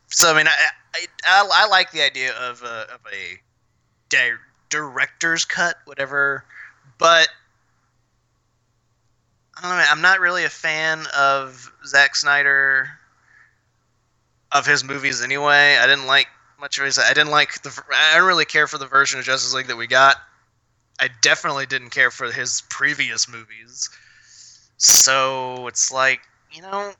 [0.08, 0.52] so I mean, I
[0.94, 3.38] I, I, I like the idea of a, of a
[4.08, 4.32] di-
[4.70, 6.44] director's cut, whatever,
[6.98, 7.28] but
[9.56, 9.84] I don't know.
[9.90, 12.88] I'm not really a fan of Zack Snyder
[14.52, 15.76] of his movies anyway.
[15.76, 16.28] I didn't like
[16.58, 16.98] much of his.
[16.98, 17.82] I didn't like the.
[17.94, 20.16] I don't really care for the version of Justice League that we got.
[20.98, 23.90] I definitely didn't care for his previous movies.
[24.76, 26.20] So it's like
[26.52, 26.92] you know,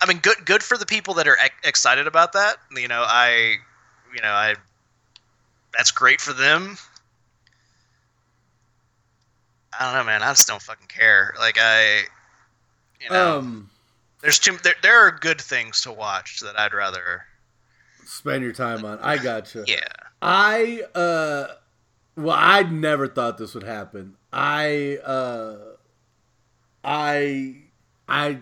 [0.00, 2.56] I mean, good good for the people that are ex- excited about that.
[2.76, 3.56] You know, I,
[4.14, 4.54] you know, I.
[5.76, 6.76] That's great for them.
[9.78, 10.22] I don't know, man.
[10.22, 11.34] I just don't fucking care.
[11.38, 12.02] Like I,
[13.00, 13.70] you know, um
[14.22, 17.22] there's too there, there are good things to watch that I'd rather.
[18.06, 18.98] spend your time on.
[19.00, 19.64] I gotcha.
[19.66, 19.84] Yeah.
[20.22, 21.46] I uh
[22.16, 24.16] well I never thought this would happen.
[24.32, 25.56] I uh
[26.84, 27.56] I
[28.08, 28.38] I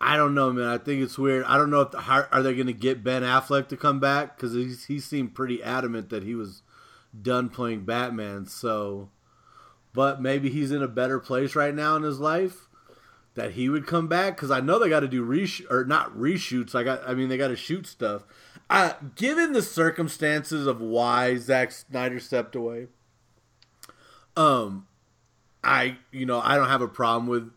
[0.00, 0.66] I don't know, man.
[0.66, 1.44] I think it's weird.
[1.46, 4.36] I don't know if the, are they going to get Ben Affleck to come back
[4.36, 6.62] because he he seemed pretty adamant that he was
[7.20, 8.46] done playing Batman.
[8.46, 9.08] So,
[9.94, 12.68] but maybe he's in a better place right now in his life
[13.36, 16.16] that he would come back because I know they got to do resh or not
[16.16, 16.74] reshoots.
[16.74, 18.24] I got I mean they got to shoot stuff.
[18.68, 22.88] Uh, given the circumstances of why Zack Snyder stepped away,
[24.36, 24.88] um,
[25.62, 27.52] I you know I don't have a problem with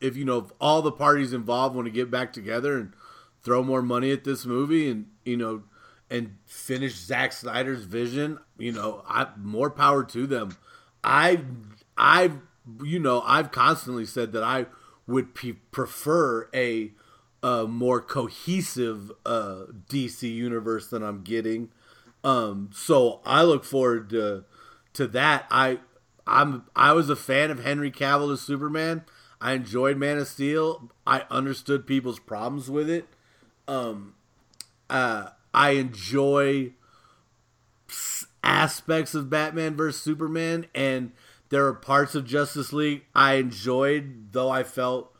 [0.00, 2.92] if you know if all the parties involved want to get back together and
[3.42, 5.62] throw more money at this movie and you know
[6.10, 10.56] and finish Zack Snyder's vision, you know, I more power to them.
[11.04, 11.42] I
[11.96, 12.32] I
[12.82, 14.66] you know I've constantly said that I
[15.06, 16.92] would pe- prefer a
[17.42, 21.70] a more cohesive uh, DC universe than I'm getting.
[22.22, 24.44] Um, so I look forward to
[24.94, 25.46] to that.
[25.50, 25.78] I
[26.26, 29.04] I'm I was a fan of Henry Cavill as Superman.
[29.40, 30.90] I enjoyed Man of Steel.
[31.06, 33.06] I understood people's problems with it.
[33.66, 34.14] Um,
[34.90, 36.72] uh, I enjoy
[38.44, 41.12] aspects of Batman versus Superman, and
[41.48, 45.16] there are parts of Justice League I enjoyed, though I felt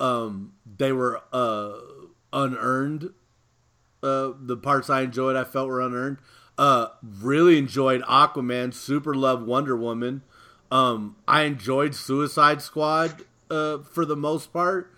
[0.00, 1.78] um, they were uh,
[2.32, 3.12] unearned.
[4.02, 6.18] Uh, the parts I enjoyed, I felt were unearned.
[6.58, 8.74] Uh, really enjoyed Aquaman.
[8.74, 10.22] Super love Wonder Woman.
[10.70, 14.92] Um, I enjoyed Suicide Squad uh, for the most part,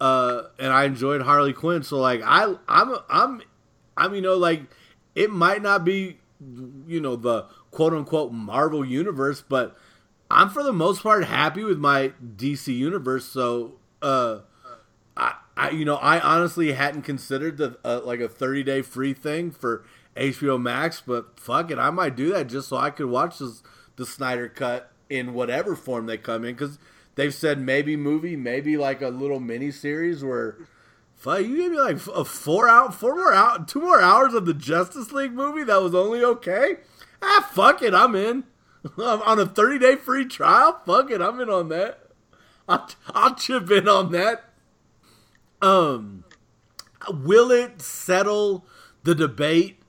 [0.00, 1.82] uh, and I enjoyed Harley Quinn.
[1.82, 3.42] So like I, I'm, I'm,
[3.96, 4.62] I'm, you know, like
[5.14, 6.18] it might not be,
[6.86, 9.76] you know, the quote unquote Marvel universe, but
[10.30, 13.26] I'm for the most part happy with my DC universe.
[13.26, 14.40] So, uh,
[15.16, 19.12] I, I, you know, I honestly hadn't considered the uh, like a 30 day free
[19.12, 19.84] thing for
[20.16, 23.62] HBO Max, but fuck it, I might do that just so I could watch this,
[23.96, 26.78] the Snyder cut in whatever form they come in because
[27.14, 30.56] they've said maybe movie, maybe like a little mini series where.
[31.14, 34.46] Fuck, you gave me like a four out, four more out, two more hours of
[34.46, 36.76] the Justice League movie that was only okay.
[37.20, 38.44] Ah, fuck it, I'm in.
[38.98, 40.80] I'm on a 30 day free trial.
[40.86, 42.08] Fuck it, I'm in on that.
[42.68, 44.44] I'll, I'll chip in on that.
[45.60, 46.24] Um,
[47.10, 48.64] will it settle
[49.02, 49.82] the debate?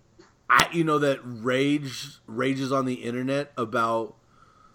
[0.49, 4.15] I, you know that rage rages on the internet about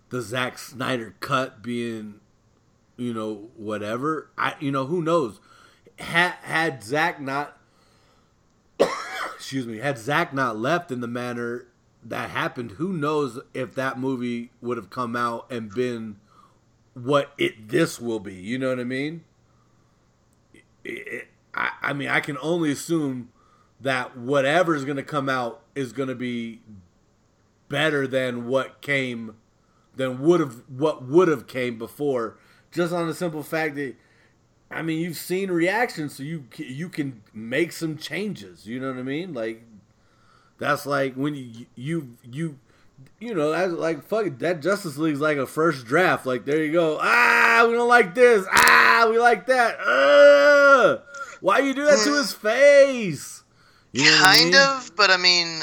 [0.08, 2.20] the Zack Snyder cut being,
[2.96, 4.30] you know, whatever.
[4.36, 5.40] I, you know, who knows?
[5.98, 7.58] Had had Zack not,
[9.34, 11.66] excuse me, had Zack not left in the manner
[12.04, 16.16] that happened, who knows if that movie would have come out and been
[16.94, 18.34] what it this will be.
[18.34, 19.24] You know what I mean?
[20.54, 23.30] It, it, I, I mean, I can only assume
[23.80, 26.60] that whatever is going to come out is going to be
[27.68, 29.36] better than what came
[29.94, 32.38] than would have what would have came before
[32.76, 33.94] just on the simple fact that
[34.70, 38.98] I mean you've seen reactions so you you can make some changes you know what
[38.98, 39.32] I mean?
[39.34, 39.62] Like
[40.58, 42.58] that's like when you you you
[43.20, 46.62] you know that's like fuck it, that Justice League's like a first draft like there
[46.64, 50.98] you go ah we don't like this ah we like that uh,
[51.40, 53.42] why you do that to his face?
[53.92, 54.54] You know kind I mean?
[54.54, 55.60] of but I mean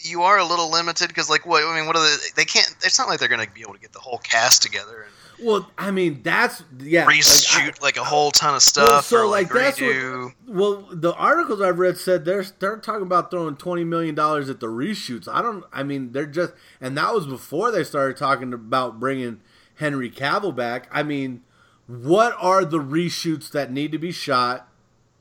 [0.00, 2.74] you are a little limited because like what I mean what are the they can't
[2.82, 5.12] it's not like they're gonna be able to get the whole cast together and
[5.42, 9.28] well I mean that's yeah reshoot like, like a whole ton of stuff well, so
[9.28, 13.56] like, like that's what, well the articles I've read said they're they're talking about throwing
[13.56, 15.28] twenty million dollars at the reshoots.
[15.28, 19.40] I don't I mean they're just and that was before they started talking about bringing
[19.76, 20.88] Henry Cavill back.
[20.90, 21.42] I mean
[21.86, 24.68] what are the reshoots that need to be shot?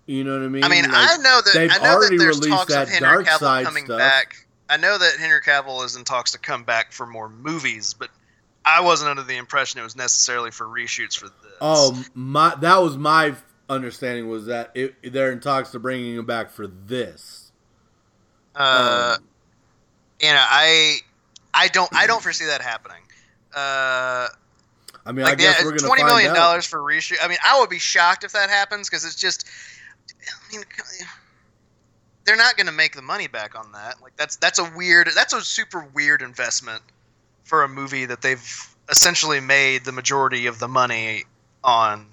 [0.06, 0.64] You know what I mean?
[0.64, 2.84] I mean, like, I know that they've I know already that there's released talks that
[2.84, 4.00] of Henry Cavill coming stuff.
[4.00, 4.36] back.
[4.70, 8.10] I know that Henry Cavill is in talks to come back for more movies, but
[8.64, 11.58] I wasn't under the impression it was necessarily for reshoots for this.
[11.60, 12.56] Oh, my!
[12.56, 13.36] That was my
[13.70, 17.52] understanding was that it, they're in talks to bringing him back for this.
[18.56, 19.24] Uh, um,
[20.20, 20.98] you know, I,
[21.54, 23.02] I don't, I don't foresee that happening.
[23.56, 24.28] Uh,
[25.06, 27.18] I mean, like, I guess yeah, we're gonna twenty million dollars for reshoot.
[27.22, 29.48] I mean, I would be shocked if that happens because it's just.
[30.20, 30.64] I mean,
[32.26, 34.02] they're not going to make the money back on that.
[34.02, 36.82] Like that's that's a weird that's a super weird investment
[37.44, 41.26] for a movie that they've essentially made the majority of the money
[41.64, 42.08] on,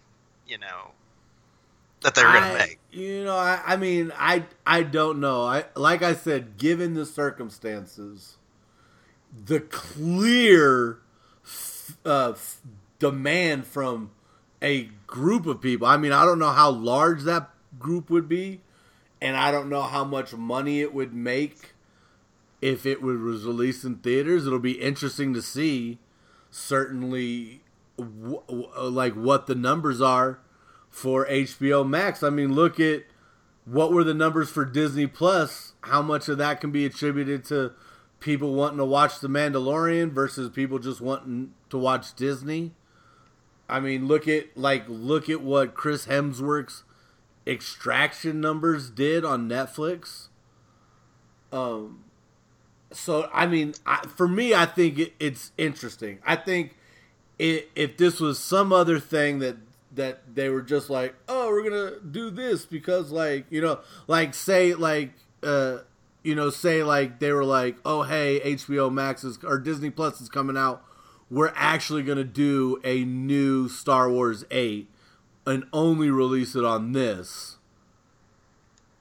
[0.46, 0.92] you know,
[2.02, 2.78] that they're going to make.
[2.90, 5.42] You know, I, I mean, I I don't know.
[5.42, 8.36] I like I said, given the circumstances,
[9.44, 10.98] the clear
[12.04, 12.34] uh,
[12.98, 14.10] demand from
[14.62, 15.86] a group of people.
[15.86, 18.60] I mean, I don't know how large that group would be
[19.20, 21.72] and I don't know how much money it would make
[22.60, 24.46] if it was released in theaters.
[24.46, 25.98] It'll be interesting to see.
[26.50, 27.62] Certainly,
[27.98, 30.40] w- w- like what the numbers are
[30.88, 32.22] for HBO Max.
[32.22, 33.04] I mean, look at
[33.64, 35.74] what were the numbers for Disney Plus.
[35.82, 37.72] How much of that can be attributed to
[38.20, 42.72] people wanting to watch The Mandalorian versus people just wanting to watch Disney?
[43.68, 46.84] I mean, look at like look at what Chris Hemsworth's
[47.46, 50.28] extraction numbers did on Netflix.
[51.52, 52.04] Um,
[52.92, 56.18] so I mean, I, for me, I think it, it's interesting.
[56.26, 56.76] I think
[57.38, 59.56] it, if this was some other thing that
[59.94, 64.34] that they were just like, oh, we're gonna do this because like you know, like
[64.34, 65.12] say like
[65.42, 65.78] uh,
[66.22, 70.20] you know, say like they were like, oh hey, HBO Max is or Disney Plus
[70.20, 70.82] is coming out.
[71.30, 74.88] We're actually gonna do a new Star Wars eight
[75.46, 77.57] and only release it on this,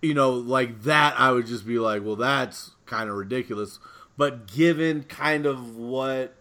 [0.02, 3.80] you know, like that, I would just be like, well, that's kind of ridiculous.
[4.16, 6.36] But given kind of what,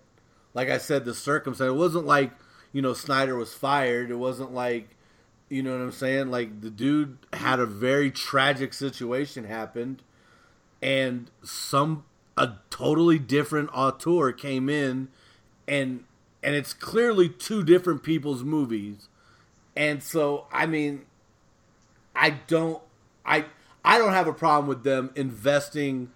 [0.55, 2.33] like I said, the circumstance, it wasn't like,
[2.73, 4.11] you know, Snyder was fired.
[4.11, 4.91] It wasn't like,
[5.49, 6.31] you know what I'm saying?
[6.31, 10.03] Like the dude had a very tragic situation happened,
[10.83, 12.05] and some
[12.37, 15.09] a totally different auteur came in,
[15.69, 16.05] and
[16.43, 19.09] and it's clearly two different people's movies
[19.77, 21.03] and so, I mean,
[22.15, 22.83] I don't,
[23.27, 23.47] I
[23.85, 26.11] I don't have a problem with them investing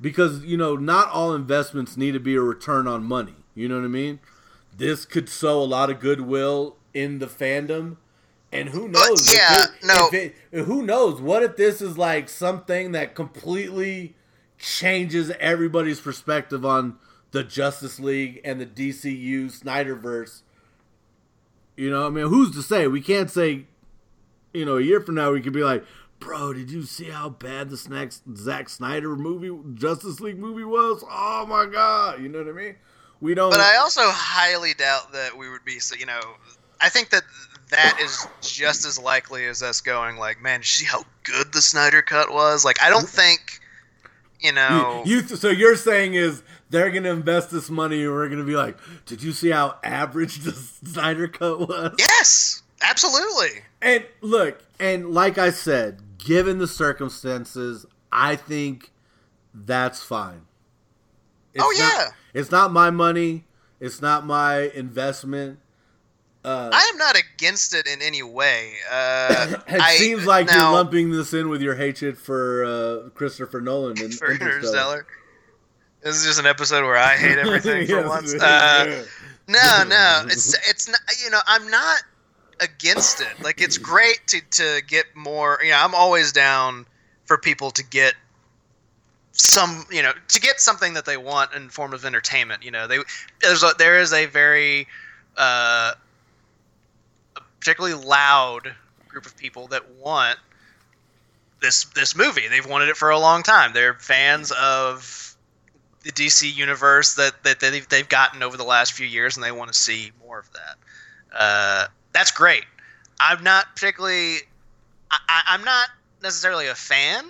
[0.00, 3.36] because you know not all investments need to be a return on money.
[3.54, 4.20] You know what I mean?
[4.76, 7.96] This could sow a lot of goodwill in the fandom,
[8.50, 9.28] and who knows?
[9.30, 10.08] if yeah, it- no.
[10.12, 11.20] it- who knows?
[11.20, 14.14] What if this is like something that completely
[14.58, 16.96] changes everybody's perspective on
[17.32, 20.42] the Justice League and the DCU Snyderverse?
[21.76, 22.86] You know, I mean, who's to say?
[22.86, 23.64] We can't say,
[24.52, 25.84] you know, a year from now we could be like,
[26.22, 31.04] bro, did you see how bad the Snack, Zack Snyder movie, Justice League movie was?
[31.10, 32.76] Oh my god, you know what I mean?
[33.20, 33.50] We don't.
[33.50, 36.20] But I also highly doubt that we would be, you know,
[36.80, 37.22] I think that
[37.70, 41.52] that is just as likely as us going like, man, did you see how good
[41.52, 42.64] the Snyder Cut was?
[42.64, 43.60] Like, I don't think,
[44.40, 48.28] you know, You, you so you're saying is they're gonna invest this money and we're
[48.28, 51.94] gonna be like, did you see how average the Snyder cut was?
[51.98, 53.62] yes, absolutely.
[53.80, 58.90] And look, and like I said, given the circumstances, I think
[59.54, 60.42] that's fine.
[61.54, 62.08] It's Oh, not- yeah.
[62.34, 63.44] it's not my money.
[63.80, 65.58] It's not my investment.
[66.44, 68.72] Uh, I am not against it in any way.
[68.90, 73.08] Uh, it I- seems like now, you're lumping this in with your hatred for uh,
[73.10, 75.06] Christopher Nolan and for Interstellar.
[76.02, 78.34] This is just an episode where I hate everything for Yes, once.
[78.34, 79.04] Uh,
[79.46, 81.00] No, no, it's it's not.
[81.24, 82.02] You know, I'm not
[82.62, 83.42] against it.
[83.42, 85.58] Like, it's great to to get more.
[85.62, 86.86] You know, I'm always down
[87.24, 88.14] for people to get
[89.32, 89.84] some.
[89.90, 92.64] You know, to get something that they want in form of entertainment.
[92.64, 92.98] You know, they
[93.40, 94.86] there's a, there is a very
[95.36, 95.92] uh,
[97.60, 98.74] particularly loud
[99.08, 100.38] group of people that want
[101.60, 102.48] this this movie.
[102.48, 103.72] They've wanted it for a long time.
[103.72, 105.22] They're fans of
[106.02, 109.52] the DC universe that, that they've, they've gotten over the last few years, and they
[109.52, 110.76] want to see more of that.
[111.32, 112.64] Uh, that's great.
[113.20, 114.38] I'm not particularly.
[115.10, 115.88] I, I'm not
[116.22, 117.24] necessarily a fan,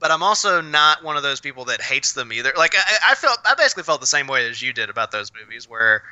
[0.00, 2.52] but I'm also not one of those people that hates them either.
[2.56, 5.30] Like I, I felt, I basically felt the same way as you did about those
[5.38, 6.02] movies, where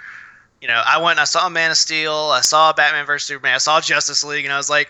[0.61, 3.55] you know I went and I saw Man of Steel, I saw Batman vs Superman,
[3.55, 4.89] I saw Justice League, and I was like,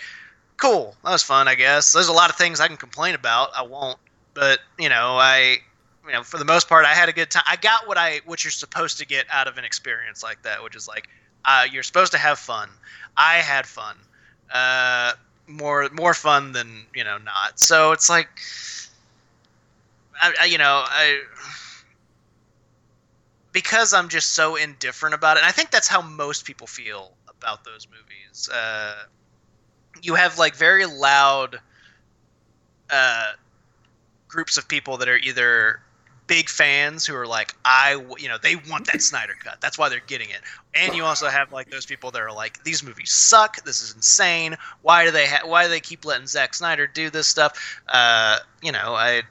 [0.57, 1.93] cool, that was fun, I guess.
[1.93, 3.51] There's a lot of things I can complain about.
[3.57, 3.99] I won't,
[4.35, 5.59] but you know, I,
[6.07, 7.45] you know, for the most part, I had a good time.
[7.47, 10.63] I got what I what you're supposed to get out of an experience like that,
[10.63, 11.09] which is like,
[11.45, 12.69] uh, you're supposed to have fun.
[13.17, 13.97] I had fun,
[14.53, 15.13] uh,
[15.47, 17.61] more more fun than you know not.
[17.61, 18.29] So it's like,
[20.21, 21.21] I, I you know, I
[23.53, 25.41] because I'm just so indifferent about it.
[25.41, 28.49] And I think that's how most people feel about those movies.
[28.49, 29.05] Uh,
[30.03, 31.61] you have like very loud
[32.91, 33.33] uh,
[34.29, 35.81] groups of people that are either
[36.27, 39.61] big fans who are like, I, you know, they want that Snyder cut.
[39.61, 40.41] That's why they're getting it.
[40.75, 43.63] And you also have like those people that are like, these movies suck.
[43.65, 44.57] This is insane.
[44.83, 47.81] Why do they ha- Why do they keep letting Zack Snyder do this stuff?
[47.89, 49.23] Uh, you know, I.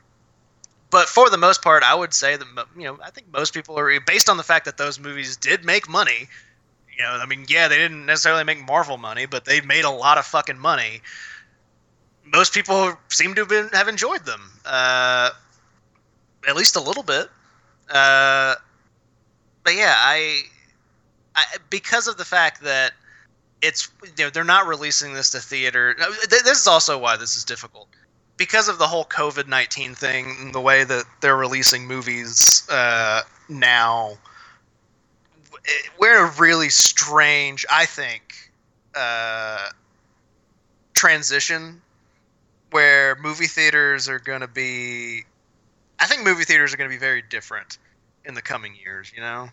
[0.89, 3.77] But for the most part, I would say that you know I think most people
[3.79, 6.29] are based on the fact that those movies did make money.
[6.95, 9.89] You know, I mean, yeah, they didn't necessarily make Marvel money, but they made a
[9.89, 11.01] lot of fucking money.
[12.23, 15.31] Most people seem to have, been, have enjoyed them, uh,
[16.47, 17.29] at least a little bit.
[17.89, 18.55] Uh,
[19.63, 20.41] but yeah, I,
[21.35, 22.93] I because of the fact that
[23.61, 25.95] it's you know they're not releasing this to theater.
[26.29, 27.87] This is also why this is difficult
[28.37, 33.21] because of the whole COVID nineteen thing, and the way that they're releasing movies uh,
[33.49, 34.17] now.
[35.97, 38.51] We're in a really strange, I think,
[38.95, 39.69] uh,
[40.93, 41.81] transition
[42.71, 45.23] where movie theaters are going to be.
[45.99, 47.77] I think movie theaters are going to be very different
[48.25, 49.11] in the coming years.
[49.15, 49.49] You know.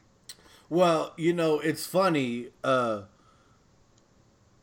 [0.69, 2.49] Well, you know, it's funny.
[2.63, 3.03] Uh,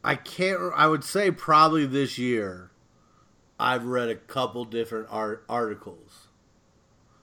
[0.03, 0.59] I can't.
[0.75, 2.71] I would say probably this year,
[3.59, 6.27] I've read a couple different art articles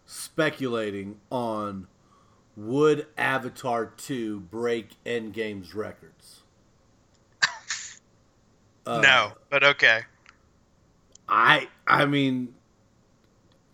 [0.07, 1.87] speculating on
[2.57, 6.43] would Avatar two break Endgame's records.
[8.87, 10.03] Uh, no, but okay.
[11.27, 12.55] I I mean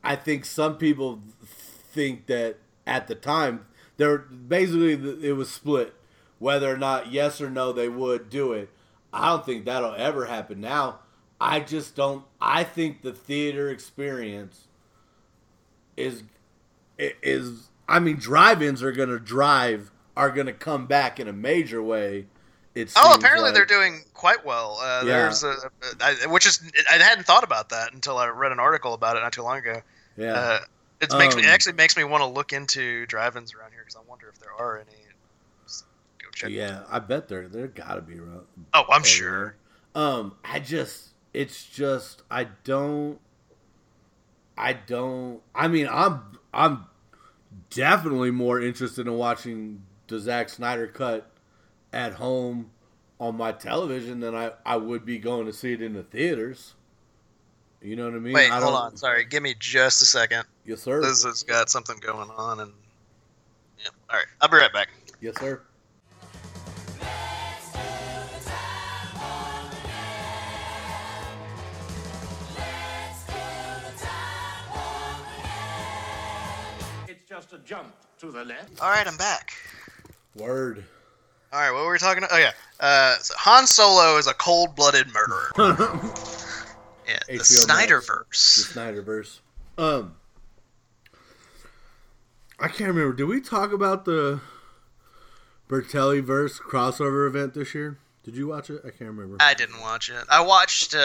[0.02, 4.92] I think some people think that at the time there basically
[5.26, 5.94] it was split
[6.38, 8.70] whether or not yes or no they would do it.
[9.12, 11.00] I don't think that'll ever happen now.
[11.40, 14.68] I just don't I think the theater experience
[15.96, 16.22] is
[16.98, 22.26] is I mean drive-ins are to drive are to come back in a major way.
[22.74, 23.54] It Oh, apparently like.
[23.54, 24.78] they're doing quite well.
[24.80, 25.16] Uh, Yeah.
[25.22, 25.56] There's a,
[26.00, 26.60] I, which is
[26.90, 29.58] I hadn't thought about that until I read an article about it not too long
[29.58, 29.82] ago.
[30.16, 30.32] yeah.
[30.34, 30.58] Uh,
[31.00, 33.80] it makes me Um, it actually makes me want to look into drive-ins around here
[33.80, 34.96] because I wonder if there are any.
[36.22, 36.50] Go check.
[36.50, 38.42] yeah, I bet there there got to be around
[38.74, 39.56] Oh, I'm sure.
[39.94, 40.02] there.
[40.04, 43.18] Um, I just it's just I don't
[44.58, 46.20] I don't I mean I'm
[46.52, 46.84] I'm
[47.70, 51.30] definitely more interested in watching the Zack Snyder cut
[51.92, 52.70] at home
[53.18, 56.74] on my television than I, I would be going to see it in the theaters.
[57.82, 58.32] You know what I mean?
[58.34, 58.96] Wait, I hold on.
[58.96, 60.44] Sorry, give me just a second.
[60.66, 61.00] Yes, sir.
[61.00, 62.72] This has got something going on, and
[63.78, 63.88] yeah.
[64.10, 64.88] All right, I'll be right back.
[65.20, 65.62] Yes, sir.
[77.08, 78.80] It's just a jump to the left.
[78.80, 79.52] All right, I'm back.
[80.36, 80.84] Word.
[81.52, 82.32] All right, what were we talking about?
[82.32, 85.50] Oh yeah, uh, so Han Solo is a cold-blooded murderer.
[85.56, 86.44] the
[87.08, 87.66] Yeah, the HBO Max.
[87.66, 88.72] Snyderverse.
[88.72, 89.38] Snyderverse.
[89.76, 90.14] Um,
[92.60, 93.14] I can't remember.
[93.14, 94.40] Did we talk about the
[95.68, 97.98] Berlanti verse crossover event this year?
[98.22, 98.80] Did you watch it?
[98.84, 99.38] I can't remember.
[99.40, 100.24] I didn't watch it.
[100.30, 100.94] I watched.
[100.94, 100.98] Uh,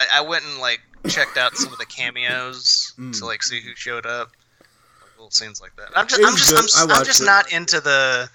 [0.00, 3.18] I, I went and like checked out some of the cameos Mm.
[3.18, 4.30] to like see who showed up.
[4.60, 5.88] Like, little scenes like that.
[5.94, 6.22] I'm just.
[6.24, 6.78] I'm just.
[6.80, 7.26] I'm, I'm just it.
[7.26, 8.30] not into the.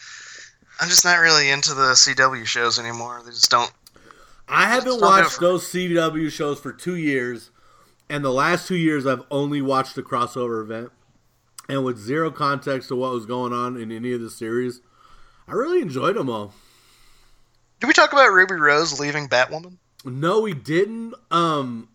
[0.80, 3.22] I'm just not really into the CW shows anymore.
[3.24, 3.72] They just don't.
[4.48, 7.52] I haven't watched those CW shows for two years,
[8.10, 10.92] and the last two years I've only watched the crossover event.
[11.70, 14.82] And with zero context to what was going on in any of the series,
[15.48, 16.54] I really enjoyed them all.
[17.80, 19.78] Did we talk about Ruby Rose leaving Batwoman?
[20.04, 21.14] No, we didn't.
[21.32, 21.90] Um,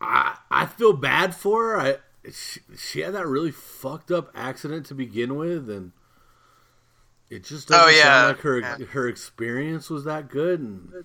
[0.00, 1.80] I I feel bad for her.
[1.80, 1.96] I
[2.30, 5.92] she, she had that really fucked up accident to begin with, and
[7.32, 8.02] it just doesn't Oh, yeah.
[8.02, 8.76] sound like her Yeah.
[8.90, 10.60] her experience was that good.
[10.60, 11.04] And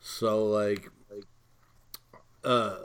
[0.00, 0.88] so, like,
[2.44, 2.76] uh,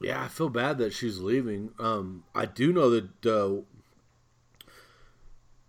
[0.00, 1.70] yeah, I feel bad that she's leaving.
[1.78, 3.62] Um, I do know that uh,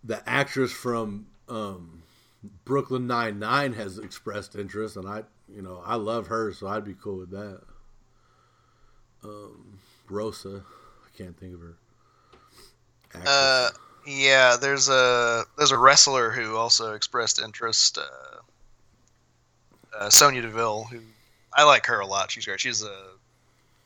[0.03, 2.03] the actress from um,
[2.65, 6.83] Brooklyn Nine Nine has expressed interest, and I, you know, I love her, so I'd
[6.83, 7.61] be cool with that.
[9.23, 10.63] Um, Rosa,
[11.05, 11.77] I can't think of her.
[13.13, 13.29] Actress.
[13.29, 13.69] Uh,
[14.05, 14.57] yeah.
[14.59, 17.97] There's a there's a wrestler who also expressed interest.
[17.97, 18.35] Uh,
[19.97, 20.99] uh, Sonya Deville, who
[21.53, 22.31] I like her a lot.
[22.31, 22.59] She's great.
[22.59, 22.95] She's a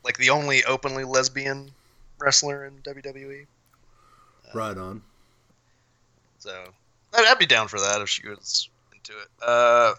[0.04, 1.72] like the only openly lesbian
[2.20, 3.46] wrestler in WWE.
[4.54, 5.02] right on.
[6.40, 6.52] So
[7.14, 9.28] I'd, I'd be down for that if she was into it.
[9.46, 9.94] Uh,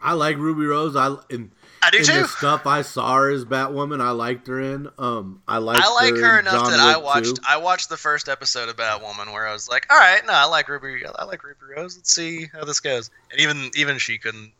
[0.00, 0.94] I like Ruby Rose.
[0.96, 1.50] I in,
[1.82, 2.22] I do too.
[2.22, 4.00] the stuff I saw her as Batwoman.
[4.00, 4.88] I liked her in.
[4.98, 5.78] Um, I like.
[5.78, 7.36] I like her in enough John that I watched.
[7.36, 7.42] 2.
[7.48, 10.44] I watched the first episode of Batwoman where I was like, "All right, no, I
[10.44, 11.04] like Ruby.
[11.06, 11.96] I like Ruby Rose.
[11.96, 14.52] Let's see how this goes." And even even she couldn't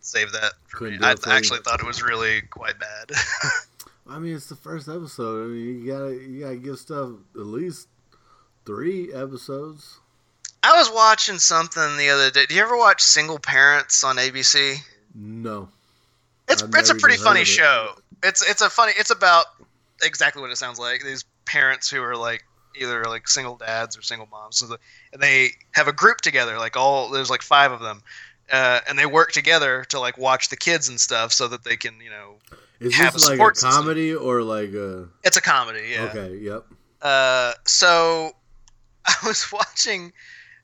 [0.00, 1.06] save that for Couldn't me.
[1.06, 3.10] I actually thought it was really quite bad.
[4.08, 5.44] I mean, it's the first episode.
[5.44, 7.88] I mean, you gotta you gotta give stuff at least
[8.66, 9.98] three episodes.
[10.62, 12.46] I was watching something the other day.
[12.46, 14.76] Do you ever watch Single Parents on ABC?
[15.14, 15.68] No,
[16.50, 17.46] It's I've it's a pretty funny it.
[17.46, 17.94] show.
[18.22, 18.92] It's it's a funny.
[18.98, 19.46] It's about
[20.02, 21.02] exactly what it sounds like.
[21.02, 22.44] These parents who are like
[22.80, 24.78] either like single dads or single moms, so the,
[25.12, 26.58] and they have a group together.
[26.58, 28.02] Like all there's like five of them,
[28.52, 31.76] uh, and they work together to like watch the kids and stuff, so that they
[31.76, 32.34] can you know.
[32.80, 33.82] is Have this a like a support system.
[33.82, 35.08] comedy or like a?
[35.24, 35.90] It's a comedy.
[35.92, 36.04] Yeah.
[36.04, 36.64] Okay, yep.
[37.02, 38.32] Uh, so
[39.06, 40.12] I was watching,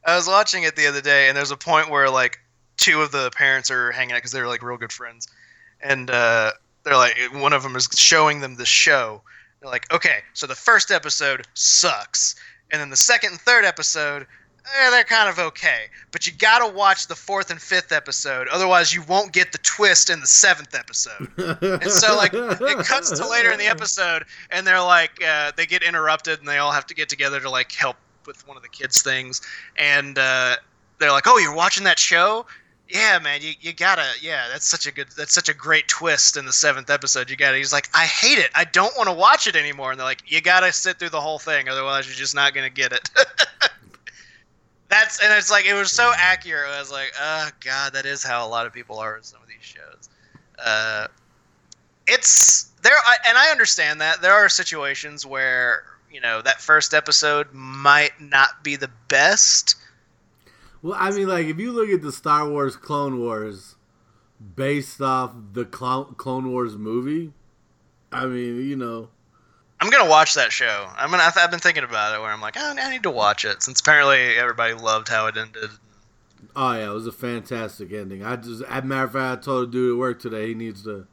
[0.05, 2.39] I was watching it the other day, and there's a point where like
[2.77, 5.29] two of the parents are hanging out because they're like real good friends,
[5.81, 6.53] and uh,
[6.83, 9.23] they're like one of them is showing them the show.
[9.61, 12.37] They're like, okay, so the first episode sucks,
[12.71, 14.27] and then the second and third episode.
[14.79, 18.93] Eh, they're kind of okay, but you gotta watch the fourth and fifth episode, otherwise
[18.93, 21.29] you won't get the twist in the seventh episode.
[21.39, 25.67] And so like it cuts to later in the episode, and they're like uh, they
[25.67, 27.97] get interrupted, and they all have to get together to like help
[28.27, 29.41] with one of the kids' things,
[29.77, 30.57] and uh,
[30.99, 32.45] they're like, "Oh, you're watching that show?
[32.89, 36.37] Yeah, man, you, you gotta yeah, that's such a good that's such a great twist
[36.37, 37.31] in the seventh episode.
[37.31, 38.51] You gotta." He's like, "I hate it.
[38.55, 41.21] I don't want to watch it anymore." And they're like, "You gotta sit through the
[41.21, 43.11] whole thing, otherwise you're just not gonna get it."
[44.89, 46.71] That's and it's like it was so accurate.
[46.71, 49.43] I was like, oh god, that is how a lot of people are with some
[49.43, 50.09] of these shows.
[50.65, 51.09] Uh,
[52.07, 56.95] it's there, I, and I understand that there are situations where you know that first
[56.95, 59.77] episode might not be the best.
[60.87, 63.75] Well, I mean, like if you look at the Star Wars Clone Wars
[64.55, 67.33] based off the Clone Clone Wars movie,
[68.13, 69.09] I mean, you know,
[69.81, 70.89] I'm gonna watch that show.
[70.97, 71.25] I'm gonna.
[71.25, 73.81] I've been thinking about it where I'm like, oh, I need to watch it since
[73.81, 75.71] apparently everybody loved how it ended.
[76.55, 78.25] oh yeah, it was a fantastic ending.
[78.25, 80.55] I just, as a matter of fact, I told a dude at work today he
[80.55, 81.09] needs to.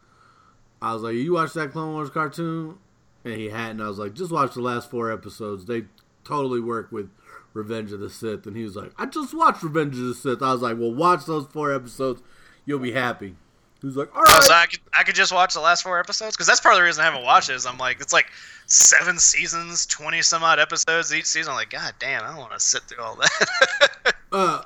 [0.84, 2.78] I was like, "You watch that Clone Wars cartoon?"
[3.26, 3.82] And he hadn't.
[3.82, 5.66] I was like, "Just watch the last four episodes.
[5.66, 5.86] They
[6.24, 7.10] totally work with
[7.54, 10.42] Revenge of the Sith." And he was like, "I just watched Revenge of the Sith."
[10.42, 12.22] I was like, "Well, watch those four episodes.
[12.66, 13.36] You'll be happy."
[13.82, 14.36] Who's like, All right.
[14.38, 16.74] Oh, so I could I could just watch the last four episodes because that's part
[16.74, 17.56] of the reason I haven't watched it.
[17.56, 18.28] Is I'm like it's like
[18.66, 21.52] seven seasons, twenty some odd episodes each season.
[21.52, 24.14] I'm like, God damn, I don't want to sit through all that.
[24.32, 24.62] uh,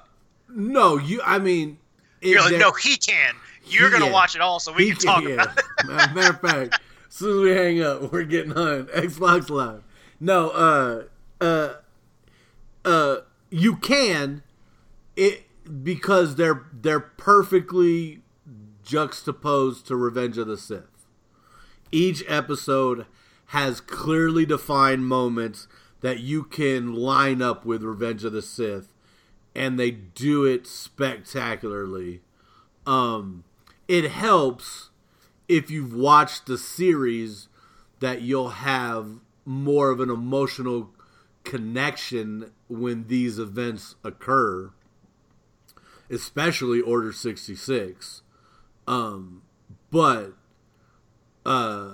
[0.50, 1.20] no, you.
[1.26, 1.80] I mean,
[2.22, 3.34] You're like, no, he can.
[3.66, 4.12] You're gonna Yeah.
[4.12, 5.30] watch it all, so we He can talk yeah.
[5.30, 6.14] about it.
[6.14, 6.80] Matter of fact,
[7.10, 9.82] as soon as we hang up, we're getting on Xbox Live.
[10.20, 11.04] No, uh,
[11.44, 11.74] uh,
[12.88, 14.44] uh, you can
[15.18, 15.44] it
[15.84, 18.22] because they're they're perfectly
[18.82, 21.06] juxtaposed to Revenge of the Sith.
[21.92, 23.06] Each episode
[23.48, 25.68] has clearly defined moments
[26.00, 28.94] that you can line up with Revenge of the Sith,
[29.54, 32.22] and they do it spectacularly.
[32.86, 33.44] Um,
[33.90, 34.92] it helps
[35.50, 37.50] if you've watched the series
[38.00, 40.92] that you'll have more of an emotional
[41.48, 44.70] connection when these events occur,
[46.10, 48.22] especially Order 66.
[48.86, 49.44] Um,
[49.90, 50.34] but,
[51.46, 51.92] uh,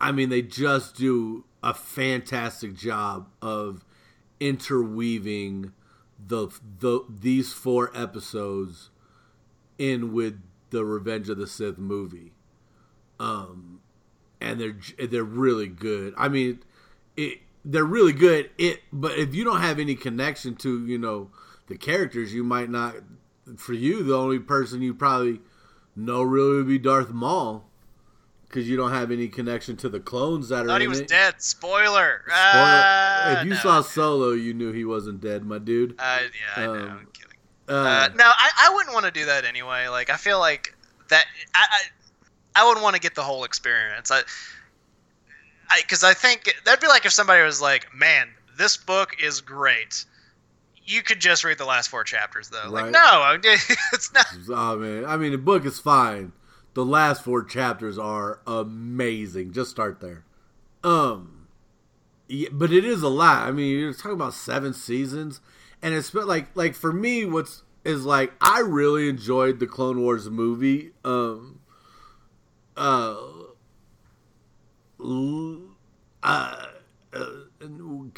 [0.00, 3.84] I mean, they just do a fantastic job of
[4.40, 5.72] interweaving
[6.18, 6.48] the,
[6.80, 8.90] the these four episodes
[9.78, 10.40] in with
[10.70, 12.32] the Revenge of the Sith movie,
[13.20, 13.80] um,
[14.40, 16.14] and they're they're really good.
[16.16, 16.60] I mean,
[17.16, 18.50] it they're really good.
[18.56, 21.30] It but if you don't have any connection to you know
[21.66, 22.94] the characters, you might not.
[23.56, 25.40] For you, the only person you probably
[25.94, 27.64] know really would be Darth Maul,
[28.48, 31.08] because you don't have any connection to the clones that are Thought he was it.
[31.08, 31.34] dead.
[31.40, 32.22] Spoiler.
[32.26, 33.56] Spoiler- Ah, if you no.
[33.56, 35.94] saw Solo, you knew he wasn't dead, my dude.
[35.98, 36.72] Uh, yeah, I know.
[36.74, 37.38] Um, I'm kidding.
[37.68, 39.86] Uh, Uh, no, I, I wouldn't want to do that anyway.
[39.88, 40.74] Like, I feel like
[41.08, 41.24] that.
[41.54, 44.10] I I, I would want to get the whole experience.
[44.10, 44.22] I, I,
[45.80, 50.04] because I think that'd be like if somebody was like, "Man, this book is great."
[50.88, 52.70] You could just read the last four chapters, though.
[52.70, 53.38] Like, no, I-
[53.92, 54.26] it's not.
[54.48, 56.32] Oh man, I mean the book is fine.
[56.74, 59.52] The last four chapters are amazing.
[59.52, 60.24] Just start there.
[60.84, 61.48] Um,
[62.28, 63.48] yeah, but it is a lot.
[63.48, 65.40] I mean, you're talking about seven seasons,
[65.82, 70.28] and it's like like for me, what's is like I really enjoyed the Clone Wars
[70.28, 70.92] movie.
[71.04, 71.60] Um,
[72.76, 73.16] uh,
[75.00, 76.66] uh,
[77.12, 77.26] uh,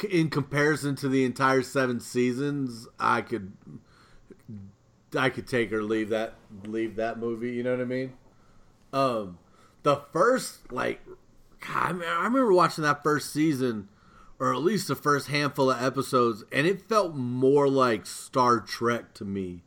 [0.09, 3.53] in comparison to the entire seven seasons, I could
[5.17, 7.51] I could take or leave that leave that movie.
[7.51, 8.13] You know what I mean?
[8.91, 9.37] Um,
[9.83, 11.01] the first like,
[11.67, 13.89] I, mean, I remember watching that first season,
[14.39, 19.13] or at least the first handful of episodes, and it felt more like Star Trek
[19.15, 19.63] to me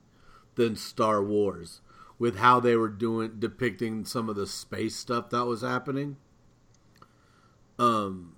[0.55, 1.81] than Star Wars,
[2.19, 6.17] with how they were doing depicting some of the space stuff that was happening.
[7.79, 8.37] Um,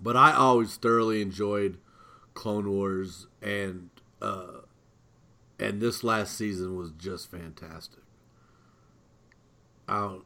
[0.00, 1.78] but I always thoroughly enjoyed
[2.34, 3.90] Clone Wars and.
[4.20, 4.60] Uh,
[5.58, 8.00] and this last season was just fantastic.
[9.88, 10.24] I don't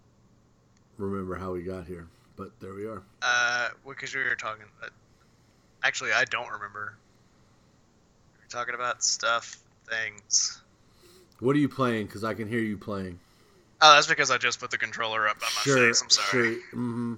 [0.96, 3.02] remember how we got here, but there we are.
[3.22, 4.64] Uh, because we were talking.
[4.82, 4.88] Uh,
[5.82, 6.94] actually, I don't remember.
[8.38, 10.62] We are talking about stuff, things.
[11.40, 12.06] What are you playing?
[12.06, 13.18] Because I can hear you playing.
[13.80, 16.02] Oh, that's because I just put the controller up by my sure, face.
[16.02, 16.54] I'm sorry.
[16.54, 16.62] sure.
[16.72, 17.14] hmm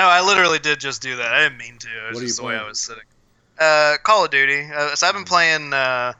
[0.00, 1.34] No, I literally did just do that.
[1.34, 1.88] I didn't mean to.
[1.88, 3.02] It was just the way I was sitting.
[3.58, 4.66] Uh, Call of Duty.
[4.74, 6.14] Uh, so I've been playing uh,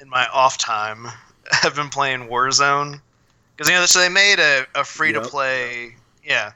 [0.00, 1.06] in my off time.
[1.62, 3.00] I've been playing Warzone
[3.56, 5.94] because you know, so they made a, a free to play.
[6.24, 6.50] Yeah,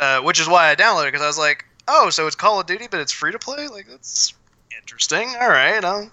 [0.00, 2.66] uh, which is why I downloaded because I was like, oh, so it's Call of
[2.66, 3.68] Duty, but it's free to play.
[3.68, 4.34] Like that's
[4.76, 5.32] interesting.
[5.40, 6.10] All right, I'm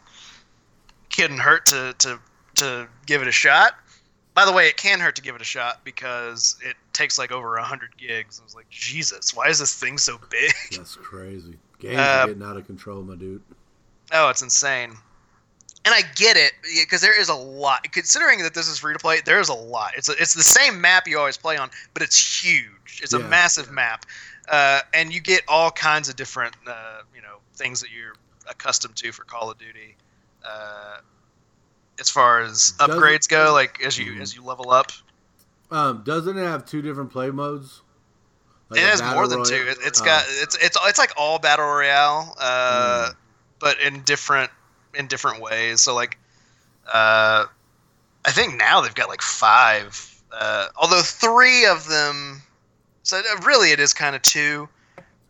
[1.10, 2.20] couldn't hurt to to
[2.58, 3.74] to give it a shot.
[4.36, 7.32] By the way, it can hurt to give it a shot because it takes like
[7.32, 8.40] over hundred gigs.
[8.40, 10.52] I was like, Jesus, why is this thing so big?
[10.72, 11.56] That's crazy.
[11.80, 13.42] Games Uh, are getting out of control, my dude.
[14.12, 14.92] Oh, it's insane.
[15.86, 17.90] And I get it because there is a lot.
[17.92, 19.92] Considering that this is free to play, there is a lot.
[19.96, 23.00] It's a, it's the same map you always play on, but it's huge.
[23.04, 23.28] It's a Yeah.
[23.28, 24.06] massive map,
[24.50, 28.16] uh, and you get all kinds of different uh, you know things that you're
[28.50, 29.96] accustomed to for Call of Duty.
[30.44, 30.98] Uh,
[32.00, 34.22] as far as upgrades go, like as you Mhm.
[34.22, 34.92] as you level up,
[35.72, 37.82] Um, doesn't it have two different play modes?
[38.70, 39.50] Like it has more than royale?
[39.50, 39.68] two.
[39.70, 40.06] It, it's Oh.
[40.06, 43.16] got it's it's it's like all battle royale, uh, Mm.
[43.60, 44.52] but in different
[44.94, 45.82] in different ways.
[45.82, 46.18] So like,
[46.88, 47.46] uh,
[48.26, 50.12] I think now they've got like five.
[50.32, 52.42] Uh, although three of them,
[53.04, 54.68] so really it is kind of two,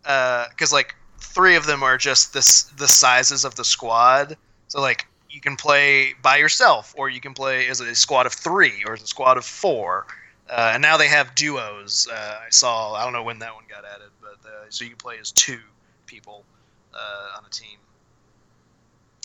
[0.04, 4.38] because like three of them are just this the sizes of the squad.
[4.68, 8.32] So like you can play by yourself, or you can play as a squad of
[8.32, 10.08] three, or as a squad of four.
[10.50, 12.08] Uh, and now they have duos.
[12.10, 12.94] Uh, I saw.
[12.94, 15.34] I don't know when that one got added, but uh, so you can play as
[15.34, 15.60] two
[16.06, 16.46] people
[16.94, 17.78] uh, on a team.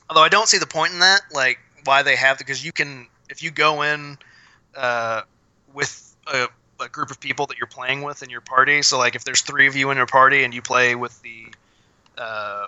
[0.09, 3.07] Although I don't see the point in that, like why they have because you can
[3.29, 4.19] if you go in
[4.77, 5.23] uh,
[5.73, 6.49] with a,
[6.81, 8.83] a group of people that you're playing with in your party.
[8.83, 11.47] So like if there's three of you in your party and you play with the
[12.19, 12.67] uh,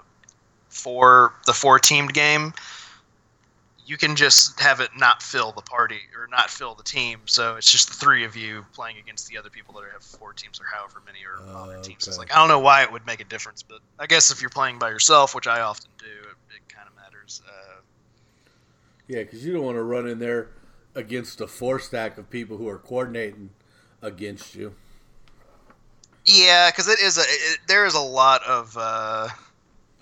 [0.68, 2.54] four the four teamed game,
[3.84, 7.20] you can just have it not fill the party or not fill the team.
[7.26, 10.32] So it's just the three of you playing against the other people that have four
[10.32, 12.06] teams or however many are on their teams.
[12.06, 14.40] It's like I don't know why it would make a difference, but I guess if
[14.40, 17.42] you're playing by yourself, which I often do, it, it kind of matters.
[17.46, 17.80] Uh,
[19.08, 20.48] Yeah, because you don't want to run in there
[20.94, 23.50] against a four stack of people who are coordinating
[24.00, 24.74] against you.
[26.24, 29.28] Yeah, because it is a it, there is a lot of uh,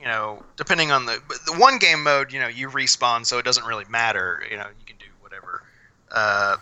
[0.01, 3.39] you know depending on the but the one game mode you know you respawn so
[3.39, 5.63] it doesn't really matter you know you can do whatever,
[6.11, 6.57] uh,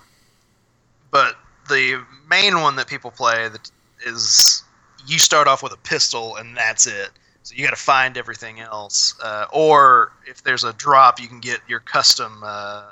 [1.10, 1.36] but
[1.68, 3.70] the main one that people play that
[4.04, 4.62] is
[5.06, 7.10] you start off with a pistol and that's it.
[7.42, 11.40] So you got to find everything else, uh, or if there's a drop, you can
[11.40, 12.42] get your custom.
[12.44, 12.90] Uh,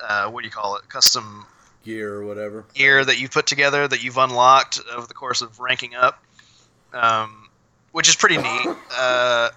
[0.00, 0.86] uh, what do you call it?
[0.90, 1.46] Custom
[1.82, 2.64] Gear or whatever.
[2.74, 6.22] gear that you put together that you've unlocked over the course of ranking up,
[6.92, 7.43] um,
[7.94, 8.66] which is pretty neat.
[8.98, 9.50] Uh,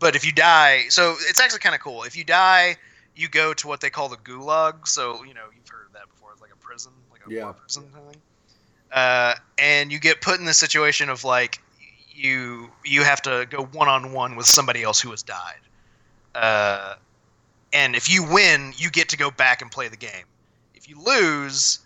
[0.00, 2.02] but if you die, so it's actually kind of cool.
[2.02, 2.74] If you die,
[3.14, 4.88] you go to what they call the gulag.
[4.88, 6.32] So you know you've heard of that before.
[6.32, 7.44] It's like a prison, like a Yeah.
[7.44, 8.22] war prison kind of thing.
[8.90, 11.60] Uh, and you get put in the situation of like
[12.12, 15.60] you you have to go one on one with somebody else who has died.
[16.34, 16.94] Uh,
[17.72, 20.26] and if you win, you get to go back and play the game.
[20.74, 21.78] If you lose,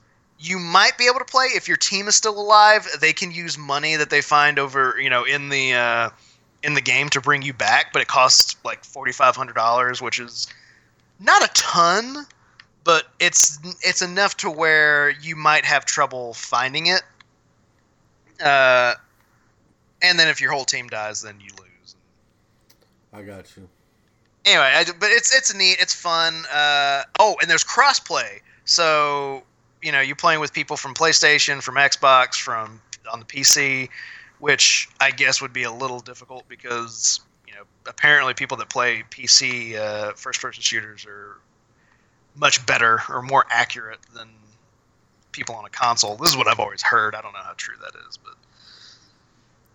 [0.43, 2.88] you might be able to play if your team is still alive.
[3.01, 6.11] They can use money that they find over, you know, in the uh,
[6.64, 10.03] in the game to bring you back, but it costs like forty five hundred dollars,
[10.03, 10.49] which is
[11.20, 12.26] not a ton,
[12.82, 17.03] but it's it's enough to where you might have trouble finding it.
[18.45, 18.95] Uh,
[20.03, 21.95] and then if your whole team dies, then you lose.
[23.12, 23.68] I got you.
[24.45, 25.76] anyway, I, but it's it's neat.
[25.80, 26.43] It's fun.
[26.53, 28.40] Uh, oh, and there's crossplay.
[28.64, 29.45] So
[29.82, 32.80] you know, you're playing with people from PlayStation, from Xbox, from
[33.12, 33.88] on the PC,
[34.38, 39.02] which I guess would be a little difficult because you know apparently people that play
[39.10, 41.36] PC uh, first-person shooters are
[42.36, 44.28] much better or more accurate than
[45.32, 46.16] people on a console.
[46.16, 47.14] This is what I've always heard.
[47.14, 48.34] I don't know how true that is, but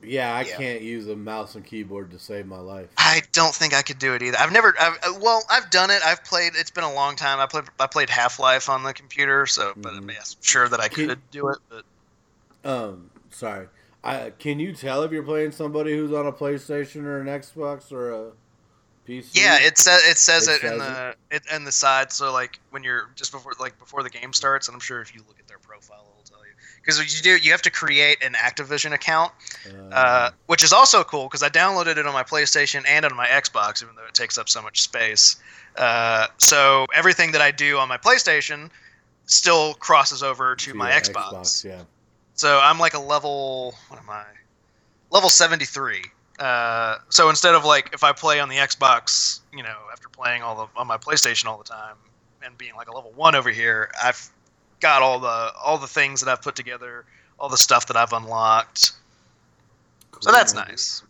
[0.08, 0.58] Yeah, I Yeah.
[0.58, 2.88] can't use a mouse and keyboard to save my life.
[2.98, 4.38] I don't think I could do it either.
[4.40, 4.74] I've never.
[4.80, 6.02] I've, uh, well, I've done it.
[6.04, 6.54] I've played.
[6.56, 7.40] It's been a long time.
[7.40, 7.66] I played.
[7.80, 10.12] I played Half Life on the computer, so but Mhm.
[10.14, 11.58] yes, I'm sure that I Can- could do it.
[11.70, 11.86] But
[12.64, 13.68] Um, sorry.
[14.04, 17.92] I can you tell if you're playing somebody who's on a PlayStation or an Xbox
[17.92, 18.32] or a
[19.08, 19.32] PC?
[19.42, 22.12] yeah, it says it says It it, in says the it in the side.
[22.14, 25.14] So like when you're just before like before the game starts, and I'm sure if
[25.14, 26.17] you look at their profile, it'll tell you.
[26.88, 29.34] Because what you do, you have to create an Activision account,
[29.92, 33.28] uh, which is also cool because I downloaded it on my PlayStation and on my
[33.28, 35.36] Xbox, even though it takes up so much space.
[35.76, 38.70] Uh, so everything that I do on my PlayStation
[39.26, 41.66] still crosses over to, my your Xbox.
[41.66, 41.82] Yeah.
[42.36, 43.76] So I'm like a level.
[43.90, 44.24] What am I?
[45.10, 46.04] Level 73.
[46.40, 50.42] Uh, so instead of like if I play on the Xbox, you know, after playing
[50.42, 51.98] all the on my PlayStation all the time
[52.46, 54.32] and being like a level one over here, I've
[54.80, 57.06] got all the all the things that I've put together,
[57.40, 58.92] all the stuff that I've unlocked.
[60.22, 61.04] So that's nice.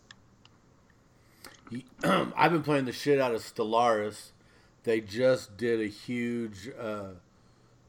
[2.02, 4.30] I've been playing the shit out of Stellaris.
[4.84, 7.10] They just did a huge uh,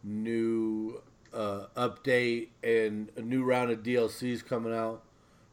[0.04, 1.02] new
[1.34, 5.04] uh, update and a new round of DLCs coming out.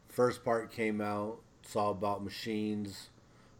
[0.09, 1.37] First part came out.
[1.63, 3.09] It's all about machines.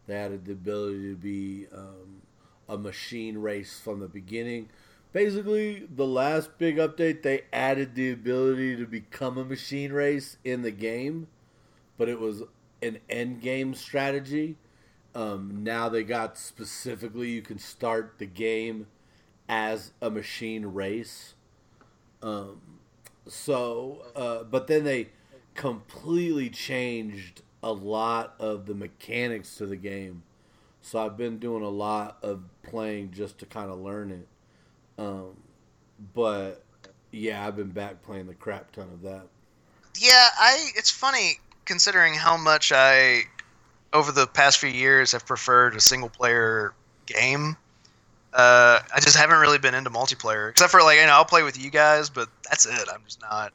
[0.06, 2.22] They added the ability to be um,
[2.68, 4.68] a machine race from the beginning.
[5.12, 10.62] Basically, the last big update, they added the ability to become a machine race in
[10.62, 11.28] the game,
[11.96, 12.42] but it was
[12.82, 14.56] an end game strategy.
[15.14, 18.86] Um, now they got specifically you can start the game
[19.48, 21.34] as a machine race.
[22.22, 22.60] Um,
[23.26, 25.08] so, uh, but then they
[25.54, 30.22] completely changed a lot of the mechanics to the game.
[30.82, 34.28] So I've been doing a lot of playing just to kind of learn it.
[34.98, 35.36] Um,
[36.14, 36.64] but
[37.12, 39.26] yeah, I've been back playing the crap ton of that.
[39.98, 40.70] Yeah, I.
[40.74, 43.22] It's funny considering how much I,
[43.92, 46.72] over the past few years, have preferred a single player
[47.06, 47.56] game.
[48.32, 51.42] Uh, I just haven't really been into multiplayer, except for like you know I'll play
[51.42, 52.88] with you guys, but that's it.
[52.92, 53.52] I'm just not.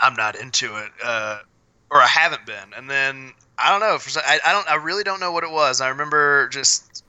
[0.00, 1.38] I'm not into it, uh,
[1.90, 2.74] or I haven't been.
[2.76, 3.98] And then I don't know.
[3.98, 4.68] For I, I don't.
[4.68, 5.80] I really don't know what it was.
[5.80, 7.04] I remember just.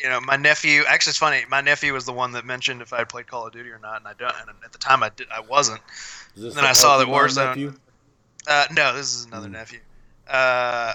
[0.00, 0.84] You know, my nephew.
[0.88, 1.42] Actually, it's funny.
[1.50, 3.78] My nephew was the one that mentioned if I had played Call of Duty or
[3.78, 4.34] not, and I don't.
[4.40, 5.26] And at the time, I did.
[5.30, 5.80] I wasn't.
[6.36, 7.74] This Then the I saw that Warzone- nephew?
[8.46, 9.52] Uh, no, this is another Mm.
[9.52, 9.80] nephew.
[10.28, 10.94] Uh,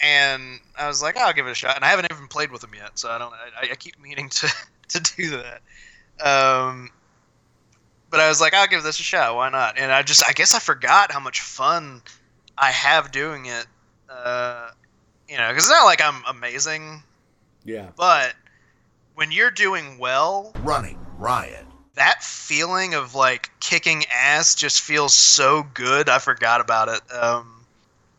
[0.00, 1.76] and I was like, "Oh, I'll give it a shot.
[1.76, 3.32] And I haven't even played with him yet, so I don't.
[3.34, 4.48] I, I keep meaning to
[4.88, 5.60] to do that.
[6.26, 6.90] Um,
[8.10, 9.34] but I was like, I'll give this a shot.
[9.36, 9.76] Why not?
[9.76, 12.00] And I just, I guess I forgot how much fun
[12.56, 13.66] I have doing it.
[14.08, 14.70] Uh,
[15.28, 17.02] you know, because it's not like I'm amazing,
[17.68, 17.88] Yeah.
[17.96, 18.34] but
[19.14, 21.66] when you're doing well, Running riot.
[21.96, 26.08] that feeling of like kicking ass just feels so good.
[26.08, 27.00] I forgot about it.
[27.12, 27.64] Um,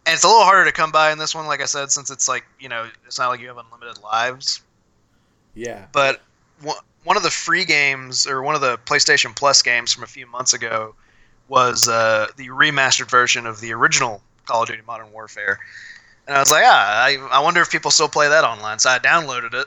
[0.05, 2.09] and it's a little harder to come by in this one, like I said, since
[2.09, 4.61] it's like you know, it's not like you have unlimited lives.
[5.55, 5.85] Yeah.
[5.91, 6.21] But
[6.61, 10.07] one one of the free games or one of the PlayStation Plus games from a
[10.07, 10.93] few months ago
[11.47, 15.59] was uh, the remastered version of the original Call of Duty Modern Warfare.
[16.29, 18.77] And I was like, ah, I, I wonder if people still play that online.
[18.77, 19.65] So I downloaded it,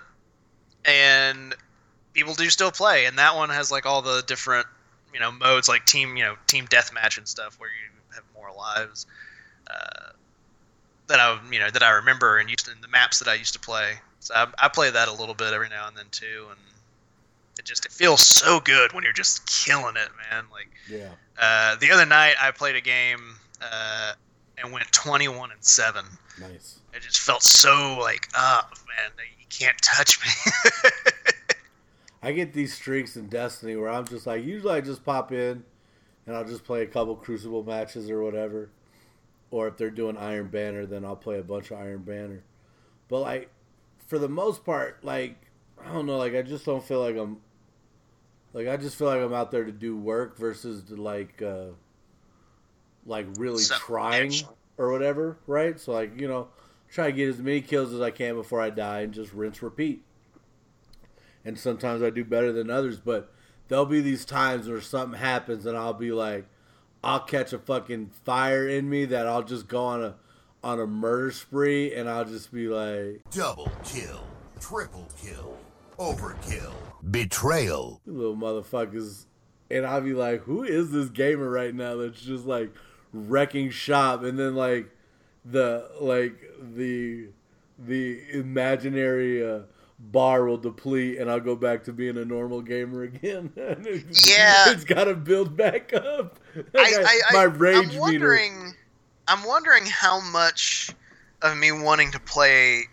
[0.84, 1.56] and
[2.12, 3.06] people do still play.
[3.06, 4.68] And that one has like all the different,
[5.12, 8.56] you know, modes like team, you know, team deathmatch and stuff where you have more
[8.56, 9.06] lives.
[9.68, 10.12] Uh,
[11.08, 13.54] that I, you know, that I remember and used in the maps that I used
[13.54, 13.94] to play.
[14.20, 16.60] So I, I play that a little bit every now and then too, and
[17.58, 20.44] it just it feels so good when you're just killing it, man.
[20.52, 21.08] Like Yeah.
[21.40, 24.12] uh, the other night, I played a game uh,
[24.58, 26.04] and went 21 and seven.
[26.40, 26.80] Nice.
[26.94, 30.52] It just felt so like, oh man, you can't touch me.
[32.22, 35.64] I get these streaks in Destiny where I'm just like, usually I just pop in
[36.26, 38.70] and I'll just play a couple Crucible matches or whatever.
[39.50, 42.42] Or if they're doing Iron Banner, then I'll play a bunch of Iron Banner.
[43.08, 43.50] But like,
[44.06, 45.36] for the most part, like,
[45.84, 47.38] I don't know, like I just don't feel like I'm,
[48.52, 51.72] like I just feel like I'm out there to do work versus to like, uh,
[53.06, 54.32] like really So- trying
[54.78, 55.78] or whatever, right?
[55.78, 56.48] So like, you know,
[56.90, 59.62] try to get as many kills as I can before I die and just rinse
[59.62, 60.04] repeat
[61.44, 62.98] and sometimes I do better than others.
[63.00, 63.32] But
[63.68, 66.46] there'll be these times where something happens, and I'll be like,
[67.02, 70.14] I'll catch a fucking fire in me that I'll just go on a
[70.64, 74.24] on a murder spree, and I'll just be like, Double kill.
[74.60, 75.56] Triple kill.
[75.98, 76.72] Overkill.
[77.10, 78.00] Betrayal.
[78.06, 79.26] Little motherfuckers,
[79.70, 82.72] and I'll be like, who is this gamer right now that's just like
[83.12, 84.88] wrecking shop, and then like
[85.44, 86.40] the like
[86.74, 87.28] the
[87.78, 89.44] the imaginary.
[89.44, 89.60] Uh,
[90.06, 93.52] bar will deplete and I'll go back to being a normal gamer again.
[93.56, 94.72] It's- Yeah.
[94.72, 96.40] it's got to build back up.
[96.74, 98.00] I, I, I, my rage I'm meter.
[98.00, 98.74] wondering,
[99.28, 100.90] I'm wondering how much
[101.40, 102.86] of me wanting to play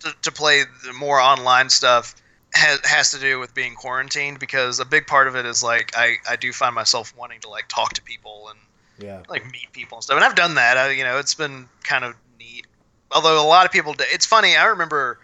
[0.00, 2.14] to, to play the more online stuff
[2.52, 5.92] has, has to do with being quarantined because a big part of it is like
[5.96, 8.58] I, I do find myself wanting to like talk to people and
[8.98, 11.68] Yeah, like meet people and stuff and I've done that I, you know it's been
[11.82, 12.66] kind of neat
[13.10, 15.18] although a lot of people it's funny I remember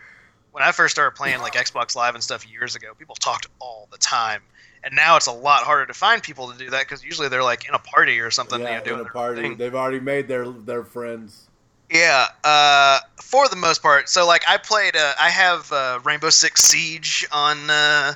[0.50, 3.86] when I first started playing like Xbox Live and stuff years ago people talked all
[3.92, 4.42] the time
[4.82, 7.42] and now it's a lot harder to find people to do that because usually they're
[7.42, 9.42] like in a party or something yeah, you know, doing in a party.
[9.42, 9.56] thing.
[9.56, 11.46] They've already made their their friends.
[11.90, 14.08] Yeah, uh, for the most part.
[14.08, 18.14] So like I played, uh, I have uh, Rainbow Six Siege on uh,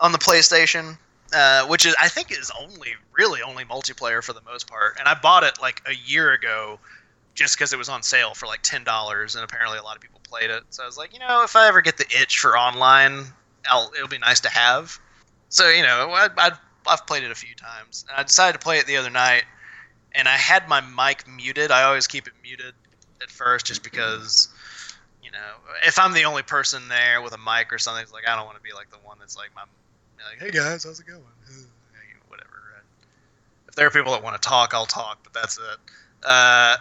[0.00, 0.98] on the PlayStation,
[1.32, 4.96] uh, which is I think is only really only multiplayer for the most part.
[4.98, 6.78] And I bought it like a year ago,
[7.34, 10.02] just because it was on sale for like ten dollars, and apparently a lot of
[10.02, 10.62] people played it.
[10.70, 13.24] So I was like, you know, if I ever get the itch for online,
[13.70, 14.98] I'll, it'll be nice to have.
[15.48, 16.50] So you know, I, I,
[16.86, 19.44] I've played it a few times, and I decided to play it the other night,
[20.12, 21.70] and I had my mic muted.
[21.70, 22.74] I always keep it muted
[23.22, 24.48] at first, just because,
[25.22, 25.38] you know,
[25.86, 28.46] if I'm the only person there with a mic or something, it's like I don't
[28.46, 29.62] want to be like the one that's like my,
[30.24, 31.20] like, hey guys, how's it going?
[32.28, 32.50] Whatever.
[33.68, 35.78] If there are people that want to talk, I'll talk, but that's it.
[36.22, 36.76] Uh,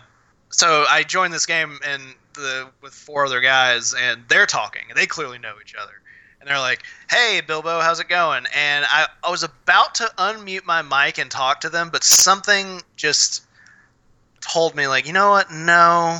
[0.49, 2.01] so I joined this game and
[2.33, 5.93] the with four other guys, and they're talking, and they clearly know each other.
[6.39, 10.65] And they're like, "Hey, Bilbo, how's it going?" And I, I was about to unmute
[10.65, 13.45] my mic and talk to them, but something just
[14.41, 15.51] told me, like, you know what?
[15.51, 16.19] No,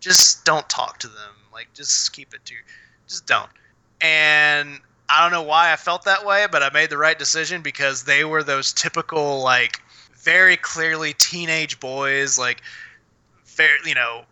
[0.00, 1.34] just don't talk to them.
[1.52, 2.54] Like, just keep it to,
[3.06, 3.50] just don't.
[4.00, 7.62] And I don't know why I felt that way, but I made the right decision
[7.62, 9.80] because they were those typical, like,
[10.16, 12.62] very clearly teenage boys, like,
[13.44, 14.24] very, you know,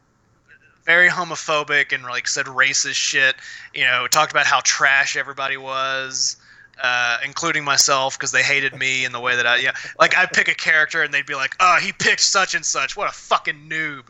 [0.85, 3.37] very homophobic and like said racist shit.
[3.75, 6.37] You know, talked about how trash everybody was,
[6.83, 10.33] uh, including myself because they hated me in the way that I, yeah, like I'd
[10.33, 12.97] pick a character and they'd be like, "Oh, he picked such and such.
[12.97, 14.05] What a fucking noob!"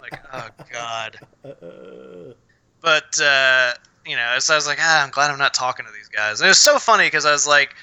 [0.00, 1.18] Like, oh god.
[2.82, 3.72] But uh,
[4.06, 6.40] you know, so I was like, ah, I'm glad I'm not talking to these guys.
[6.40, 7.74] And it was so funny because I was like,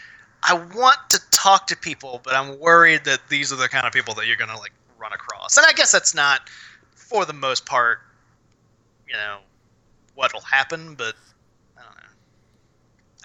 [0.43, 3.93] I want to talk to people, but I'm worried that these are the kind of
[3.93, 5.57] people that you're gonna like run across.
[5.57, 6.49] And I guess that's not,
[6.95, 7.99] for the most part,
[9.07, 9.39] you know,
[10.15, 10.95] what'll happen.
[10.95, 11.15] But
[11.77, 12.09] I don't know.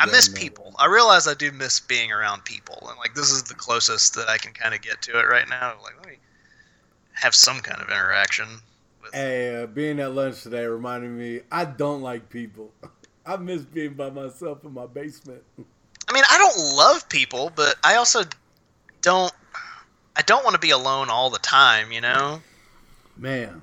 [0.00, 0.34] I Yeah, miss no.
[0.34, 0.74] people.
[0.78, 4.28] I realize I do miss being around people, and like this is the closest that
[4.28, 5.76] I can kind of get to it right now.
[5.82, 6.18] Like, let me
[7.14, 8.46] have some kind of interaction.
[9.08, 12.72] With, hey, uh, being at lunch today reminded me I don't like people.
[13.26, 15.42] I miss being by myself in my basement.
[16.08, 18.22] I mean, I don't love people, but I also
[19.02, 19.32] don't
[20.16, 22.42] I don't want to be alone all the time, you know?
[23.16, 23.62] Man,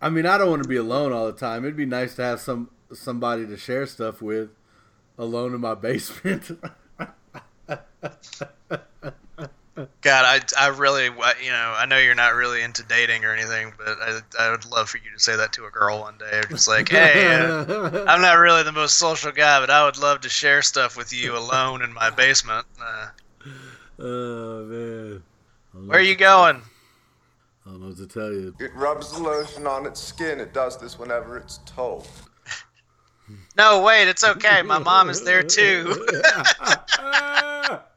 [0.00, 1.64] I mean, I don't want to be alone all the time.
[1.64, 4.50] It'd be nice to have some somebody to share stuff with,
[5.16, 6.50] alone in my basement.
[9.76, 13.72] God, I, I really, you know, I know you're not really into dating or anything,
[13.76, 16.42] but I, I would love for you to say that to a girl one day.
[16.48, 20.20] Just like, hey, uh, I'm not really the most social guy, but I would love
[20.20, 22.66] to share stuff with you alone in my basement.
[22.80, 23.08] Uh,
[23.98, 25.22] oh man,
[25.72, 26.62] where are you going?
[27.66, 28.54] I don't know what to tell you.
[28.60, 30.38] It rubs the lotion on its skin.
[30.38, 32.06] It does this whenever it's told.
[33.56, 34.62] No, wait, it's okay.
[34.62, 36.06] My mom is there too.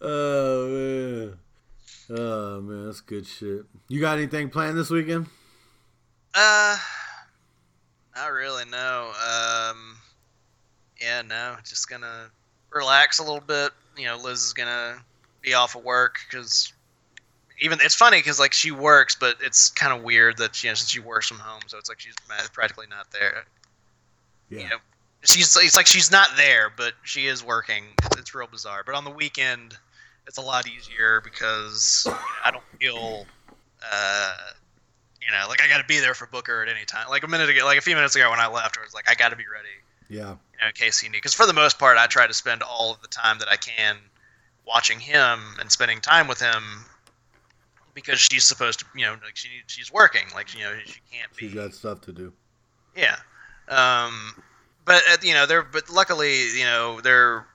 [0.00, 1.38] oh man,
[2.10, 3.64] oh man, that's good shit.
[3.88, 5.26] You got anything planned this weekend?
[6.34, 6.76] Uh,
[8.14, 8.64] not really.
[8.70, 9.10] No.
[9.10, 9.96] Um,
[11.00, 11.56] yeah, no.
[11.64, 12.30] Just gonna
[12.70, 13.72] relax a little bit.
[13.96, 14.98] You know, Liz is gonna
[15.42, 16.72] be off of work because
[17.60, 20.74] even it's funny because like she works, but it's kind of weird that you know
[20.74, 22.14] since she works from home, so it's like she's
[22.52, 23.44] practically not there.
[24.50, 24.60] Yeah.
[24.60, 24.76] You know,
[25.22, 27.84] she's it's like she's not there, but she is working.
[28.04, 28.82] It's, it's real bizarre.
[28.84, 29.76] But on the weekend,
[30.26, 32.06] it's a lot easier because
[32.44, 33.26] I don't feel,
[33.92, 34.36] uh,
[35.20, 37.08] you know, like I got to be there for Booker at any time.
[37.08, 39.08] Like a minute ago, like a few minutes ago when I left, I was like,
[39.08, 39.68] I got to be ready.
[40.08, 40.30] Yeah.
[40.30, 41.18] You know, in case he need.
[41.18, 43.56] Because for the most part, I try to spend all of the time that I
[43.56, 43.96] can
[44.66, 46.84] watching him and spending time with him
[47.94, 51.34] because she's supposed to, you know, like she she's working, like you know, she can't
[51.36, 51.46] be.
[51.46, 52.32] She's got stuff to do.
[52.96, 53.16] Yeah.
[53.68, 54.42] Um,
[54.84, 57.46] but uh, you know, they're but luckily, you know, they're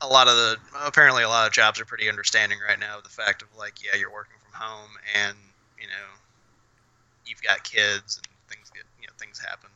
[0.00, 3.04] a lot of the apparently a lot of jobs are pretty understanding right now of
[3.04, 5.36] the fact of like, yeah, you're working from home and
[5.80, 6.06] you know,
[7.24, 9.70] you've got kids and things get you know things happen.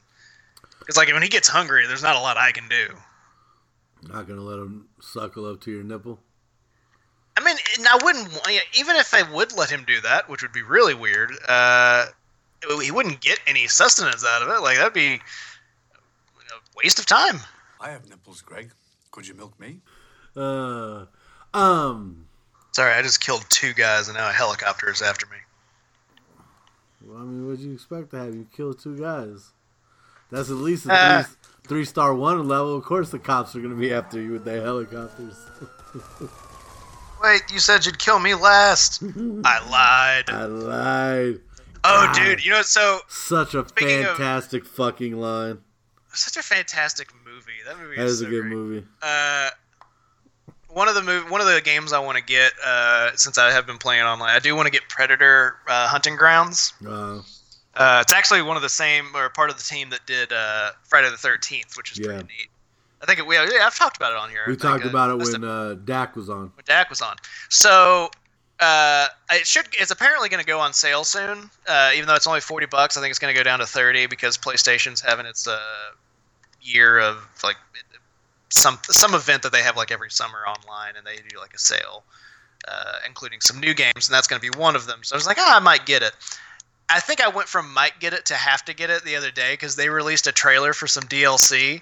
[0.79, 2.89] Because like when he gets hungry, there's not a lot I can do.
[4.09, 6.19] Not gonna let him suckle up to your nipple.
[7.37, 8.29] I mean, and I wouldn't
[8.79, 11.33] even if I would let him do that, which would be really weird.
[11.49, 12.07] Uh,
[12.83, 14.61] he wouldn't get any sustenance out of it.
[14.61, 15.21] Like that'd be a
[16.77, 17.41] waste of time.
[17.81, 18.71] I have nipples, Greg.
[19.11, 19.81] Could you milk me?
[20.37, 21.07] Uh,
[21.55, 22.27] um.
[22.73, 25.37] Sorry, I just killed two guys, and now a helicopter is after me.
[27.05, 28.35] Well, I mean, what'd you expect to have?
[28.35, 29.53] You killed two guys.
[30.31, 31.35] That's at least a uh, three,
[31.67, 32.77] three star one level.
[32.77, 35.35] Of course, the cops are gonna be after you with their helicopters.
[37.23, 39.03] Wait, you said you'd kill me last.
[39.45, 40.31] I lied.
[40.31, 41.41] I lied.
[41.83, 42.15] Oh, God.
[42.15, 45.59] dude, you know so such a fantastic of, fucking line.
[46.13, 47.53] Such a fantastic movie.
[47.67, 48.53] That movie that is, is so a good great.
[48.53, 48.87] movie.
[49.03, 49.51] Uh,
[50.73, 53.51] one of the move, one of the games I want to get uh, since I
[53.51, 54.35] have been playing online.
[54.35, 56.73] I do want to get Predator uh, Hunting Grounds.
[56.85, 57.21] Uh,
[57.75, 60.71] uh, it's actually one of the same or part of the team that did uh,
[60.85, 62.07] Friday the Thirteenth, which is yeah.
[62.07, 62.49] pretty neat.
[63.03, 64.45] I think it, we, yeah, I've talked about it on here.
[64.47, 66.53] We talked think, about uh, it when uh, Dak was on.
[66.55, 67.17] when Dak was on.
[67.49, 68.11] So
[68.61, 71.51] uh, it should it's apparently going to go on sale soon.
[71.67, 73.67] Uh, even though it's only forty bucks, I think it's going to go down to
[73.67, 75.59] thirty because PlayStation's having its uh,
[76.61, 77.57] year of like
[78.51, 81.59] some some event that they have like every summer online, and they do like a
[81.59, 82.05] sale,
[82.69, 85.01] uh, including some new games, and that's going to be one of them.
[85.03, 86.13] So I was like, ah, I might get it.
[86.89, 89.31] I think I went from might get it to have to get it the other
[89.31, 91.81] day because they released a trailer for some DLC.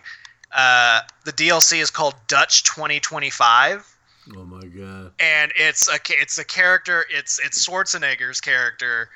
[0.52, 3.94] Uh, the DLC is called Dutch 2025
[4.36, 5.12] Oh my god.
[5.20, 7.04] and it's a it's a character.
[7.10, 9.08] It's it's Schwarzenegger's character,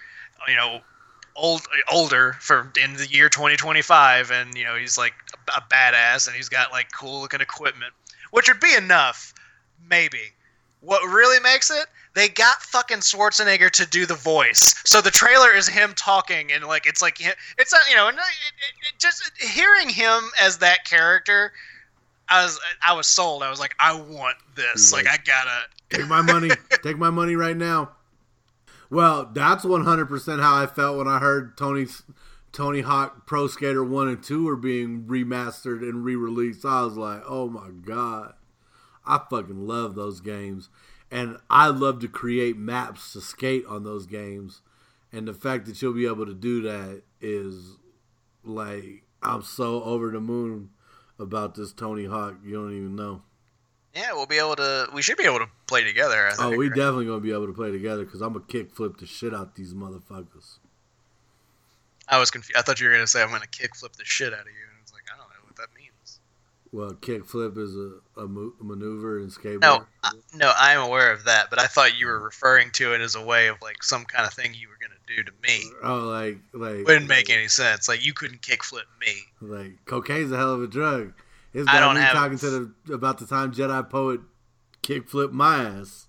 [0.49, 0.81] you know,
[1.37, 5.15] old older for in the year 2025, and you know he's like
[5.49, 7.93] a, a badass, and he's got like cool looking equipment,
[8.31, 9.35] which would be enough,
[9.89, 10.33] maybe.
[10.81, 11.87] What really makes it?
[12.15, 14.75] They got fucking Schwarzenegger to do the voice.
[14.85, 18.15] So the trailer is him talking, and like it's like it's not you know, it,
[18.15, 21.53] it, it just hearing him as that character
[22.33, 23.43] I was I was sold.
[23.43, 24.93] I was like, I want this.
[24.93, 26.51] Like, I gotta take my money.
[26.83, 27.91] take my money right now.
[28.93, 32.03] Well, that's one hundred percent how I felt when I heard Tony's
[32.53, 36.67] Tony Hawk Pro Skater One and Two are being remastered and re-released.
[36.67, 38.35] I was like, oh my god,
[39.07, 40.69] I fucking love those games,
[41.11, 44.61] and I love to create maps to skate on those games,
[45.11, 47.79] and the fact that you'll be able to do that is
[48.45, 50.69] like I'm so over the moon
[51.19, 52.41] about this Tony Hawk.
[52.45, 53.23] You don't even know.
[53.95, 54.89] Yeah, we'll be able to.
[54.95, 56.27] We should be able to play together.
[56.27, 56.77] I oh, think, Oh, we right?
[56.77, 59.49] definitely gonna be able to play together because I'm gonna kick flip the shit out
[59.49, 60.59] of these motherfuckers.
[62.09, 62.59] I was confused.
[62.59, 64.65] I thought you were gonna say I'm gonna kick flip the shit out of you,
[64.69, 66.21] and I was like, I don't know what that means.
[66.73, 69.61] Well, kick flip is a, a, mo- maneuver in skateboard.
[69.61, 72.95] No, I, no, I am aware of that, but I thought you were referring to
[72.95, 75.33] it as a way of like some kind of thing you were gonna do to
[75.47, 75.71] me.
[75.85, 77.89] Oh, like like Wouldn't make any sense.
[77.89, 79.15] Like you couldn't kick flip me.
[79.43, 81.13] Like cocaine's a hell of a drug.
[81.55, 84.21] It's I got don't me have- talking to the about the time Jedi poet
[84.83, 86.07] kickflip my ass.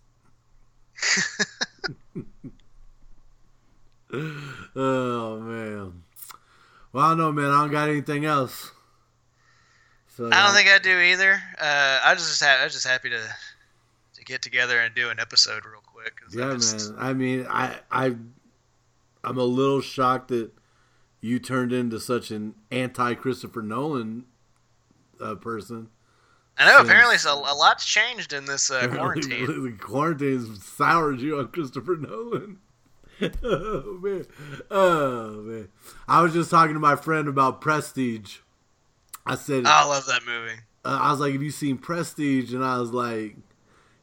[4.76, 6.03] oh man.
[6.91, 7.45] Well, I don't know, man.
[7.52, 8.72] I don't got anything else.
[10.15, 11.41] So, I don't think I do either.
[11.60, 13.20] Uh, I just ha- I was just happy to
[14.15, 16.14] to get together and do an episode real quick.
[16.22, 16.99] 'cause I Yeah, just- man.
[17.03, 18.15] I mean, I I
[19.24, 20.52] I'm a little shocked that
[21.20, 24.26] you turned into such an anti Christopher Nolan
[25.24, 25.90] uh, person.
[26.58, 26.78] I know.
[26.78, 29.45] since- Apparently, so a lot's changed in this uh, quarantine.
[29.64, 32.60] the quarantine's soured you on Christopher Nolan.
[33.44, 34.26] oh man,
[34.72, 35.70] oh man.
[36.08, 38.38] I was just talking to my friend about Prestige.
[39.26, 40.60] I said, Oh, I love that movie.
[40.84, 43.38] uh, I was like, "Have you seen Prestige?" And I was like,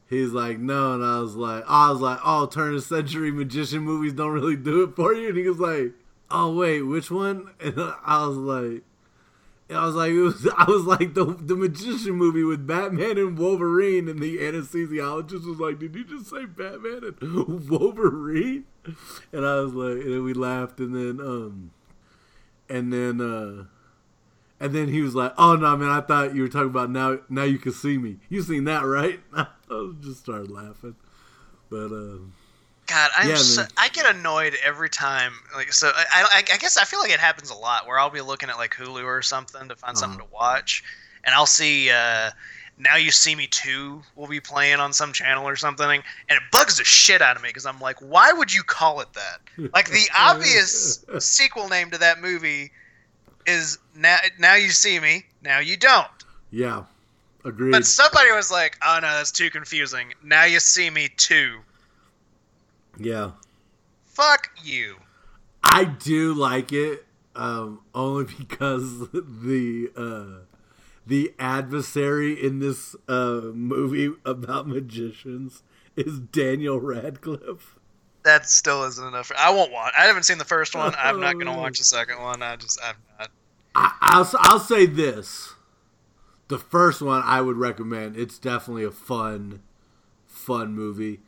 [0.08, 3.82] "He's like, no." And I was like, "I was like, oh, turn of century magician
[3.82, 5.92] movies don't really do it for you." And he was like,
[6.30, 8.82] "Oh wait, which one?" And I was like.
[9.78, 14.08] I was like, was, I was like the the magician movie with Batman and Wolverine,
[14.08, 18.64] and the anesthesiologist was like, "Did you just say Batman and Wolverine?"
[19.32, 21.70] And I was like, and we laughed, and then um,
[22.68, 23.64] and then uh,
[24.58, 27.18] and then he was like, "Oh no, man, I thought you were talking about now.
[27.28, 28.18] Now you can see me.
[28.28, 29.46] You seen that, right?" I
[30.00, 30.96] just started laughing,
[31.70, 32.34] but um,
[32.90, 33.62] God, I'm Yeah, so.
[33.78, 35.32] I get annoyed every time.
[35.54, 38.10] Like, so I, I, I guess I feel like it happens a lot where I'll
[38.10, 40.28] be looking at like Hulu or something to find something Uh-huh.
[40.28, 40.82] to watch,
[41.24, 42.30] and I'll see uh,
[42.78, 46.02] now you see me two will be playing on some channel or something, and
[46.36, 49.08] it bugs the shit out of me because I'm like, why would you call it
[49.14, 49.38] that?
[49.74, 52.72] Like the obvious sequel name to that movie
[53.46, 56.06] is now now you see me, now you don't.
[56.50, 56.84] yeah,
[57.44, 57.72] agreed.
[57.72, 60.12] But somebody was like, oh no, that's too confusing.
[60.24, 61.60] Now you see me two.
[63.00, 63.32] Yeah,
[64.20, 64.96] Fuck you.
[65.62, 70.44] I do like it, um, only because the uh,
[71.06, 75.62] the adversary in this uh, movie about magicians
[75.96, 77.78] is Daniel Radcliffe.
[78.24, 79.32] That still isn't enough.
[79.38, 79.94] I won't watch.
[79.96, 80.94] I haven't seen the first one.
[80.98, 82.42] I'm not gonna watch the second one.
[82.42, 83.30] I just I'm not.
[83.74, 85.54] I, I'll I'll say this:
[86.48, 88.16] the first one I would recommend.
[88.18, 89.62] It's definitely a fun,
[90.26, 91.20] fun movie.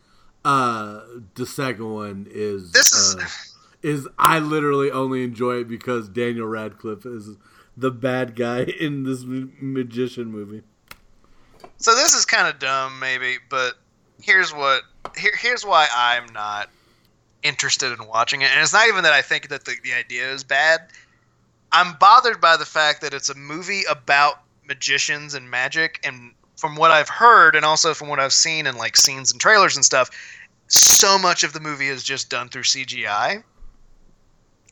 [0.44, 1.00] Uh,
[1.34, 3.26] the second one is This is- uh,
[3.82, 7.36] is I literally only enjoy it because Daniel Radcliffe is
[7.76, 10.62] the bad guy in this magician movie.
[11.78, 13.74] So this is kind of dumb, maybe, but
[14.20, 14.82] here's what.
[15.16, 16.70] Here, here's why I'm not
[17.42, 20.30] interested in watching it, and it's not even that I think that the, the idea
[20.30, 20.80] is bad.
[21.72, 26.32] I'm bothered by the fact that it's a movie about magicians and magic, and
[26.62, 29.74] from what I've heard, and also from what I've seen in like scenes and trailers
[29.74, 30.10] and stuff,
[30.68, 33.42] so much of the movie is just done through CGI.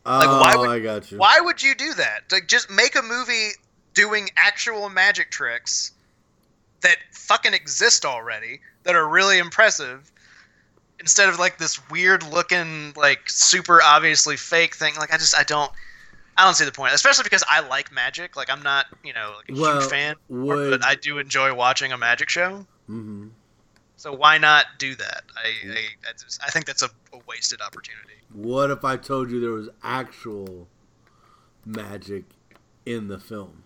[0.06, 1.18] Like, oh, why would- I got you.
[1.18, 2.30] Why would you do that?
[2.30, 3.48] Like, just make a movie
[3.92, 5.90] doing actual magic tricks
[6.82, 10.12] that fucking exist already that are really impressive
[11.00, 14.94] instead of like this weird looking, like super obviously fake thing.
[14.94, 15.72] Like, I just, I don't.
[16.36, 18.36] I don't see the point, especially because I like magic.
[18.36, 21.54] Like I'm not, you know, like a Well, huge fan, would- but I do enjoy
[21.54, 22.66] watching a magic show.
[22.86, 23.28] hmm
[23.96, 25.22] So why not do that?
[25.36, 25.78] I I,
[26.08, 28.14] I, just, I think that's a, a wasted opportunity.
[28.32, 30.68] What if I told you there was actual
[31.66, 32.24] magic
[32.86, 33.64] in the film?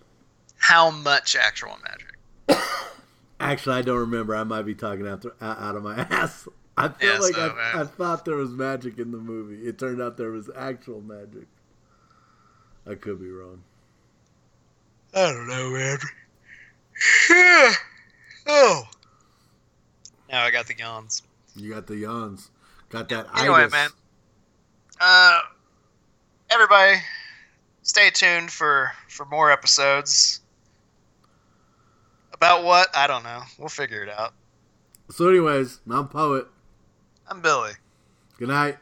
[0.58, 2.16] How much actual magic?
[3.40, 4.34] Actually, I don't remember.
[4.34, 6.48] I might be talking out, out of my ass.
[6.76, 7.82] I feel Yeah, like so, I.
[7.82, 9.66] I thought there was magic in the movie.
[9.68, 11.46] It turned out there was actual magic.
[12.86, 13.62] I could be wrong.
[15.14, 15.98] I don't know, man.
[18.46, 18.82] oh.
[20.30, 21.22] Now I got the yawns.
[21.56, 22.50] You got the yawns.
[22.90, 23.72] Got that Anyway, itis.
[23.72, 23.90] man.
[25.00, 25.40] Uh,
[26.50, 26.98] everybody,
[27.82, 30.40] stay tuned for for more episodes.
[32.32, 32.88] About what?
[32.94, 33.42] I don't know.
[33.58, 34.34] We'll figure it out.
[35.10, 36.46] So, anyways, I'm Poet.
[37.28, 37.72] I'm Billy.
[38.38, 38.76] Good night.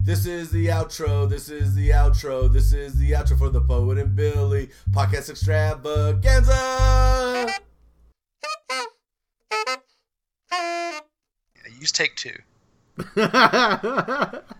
[0.00, 1.28] This is the outro.
[1.28, 2.50] This is the outro.
[2.50, 6.52] This is the outro for the Poet and Billy podcast extravaganza.
[10.50, 12.36] Yeah, use take two.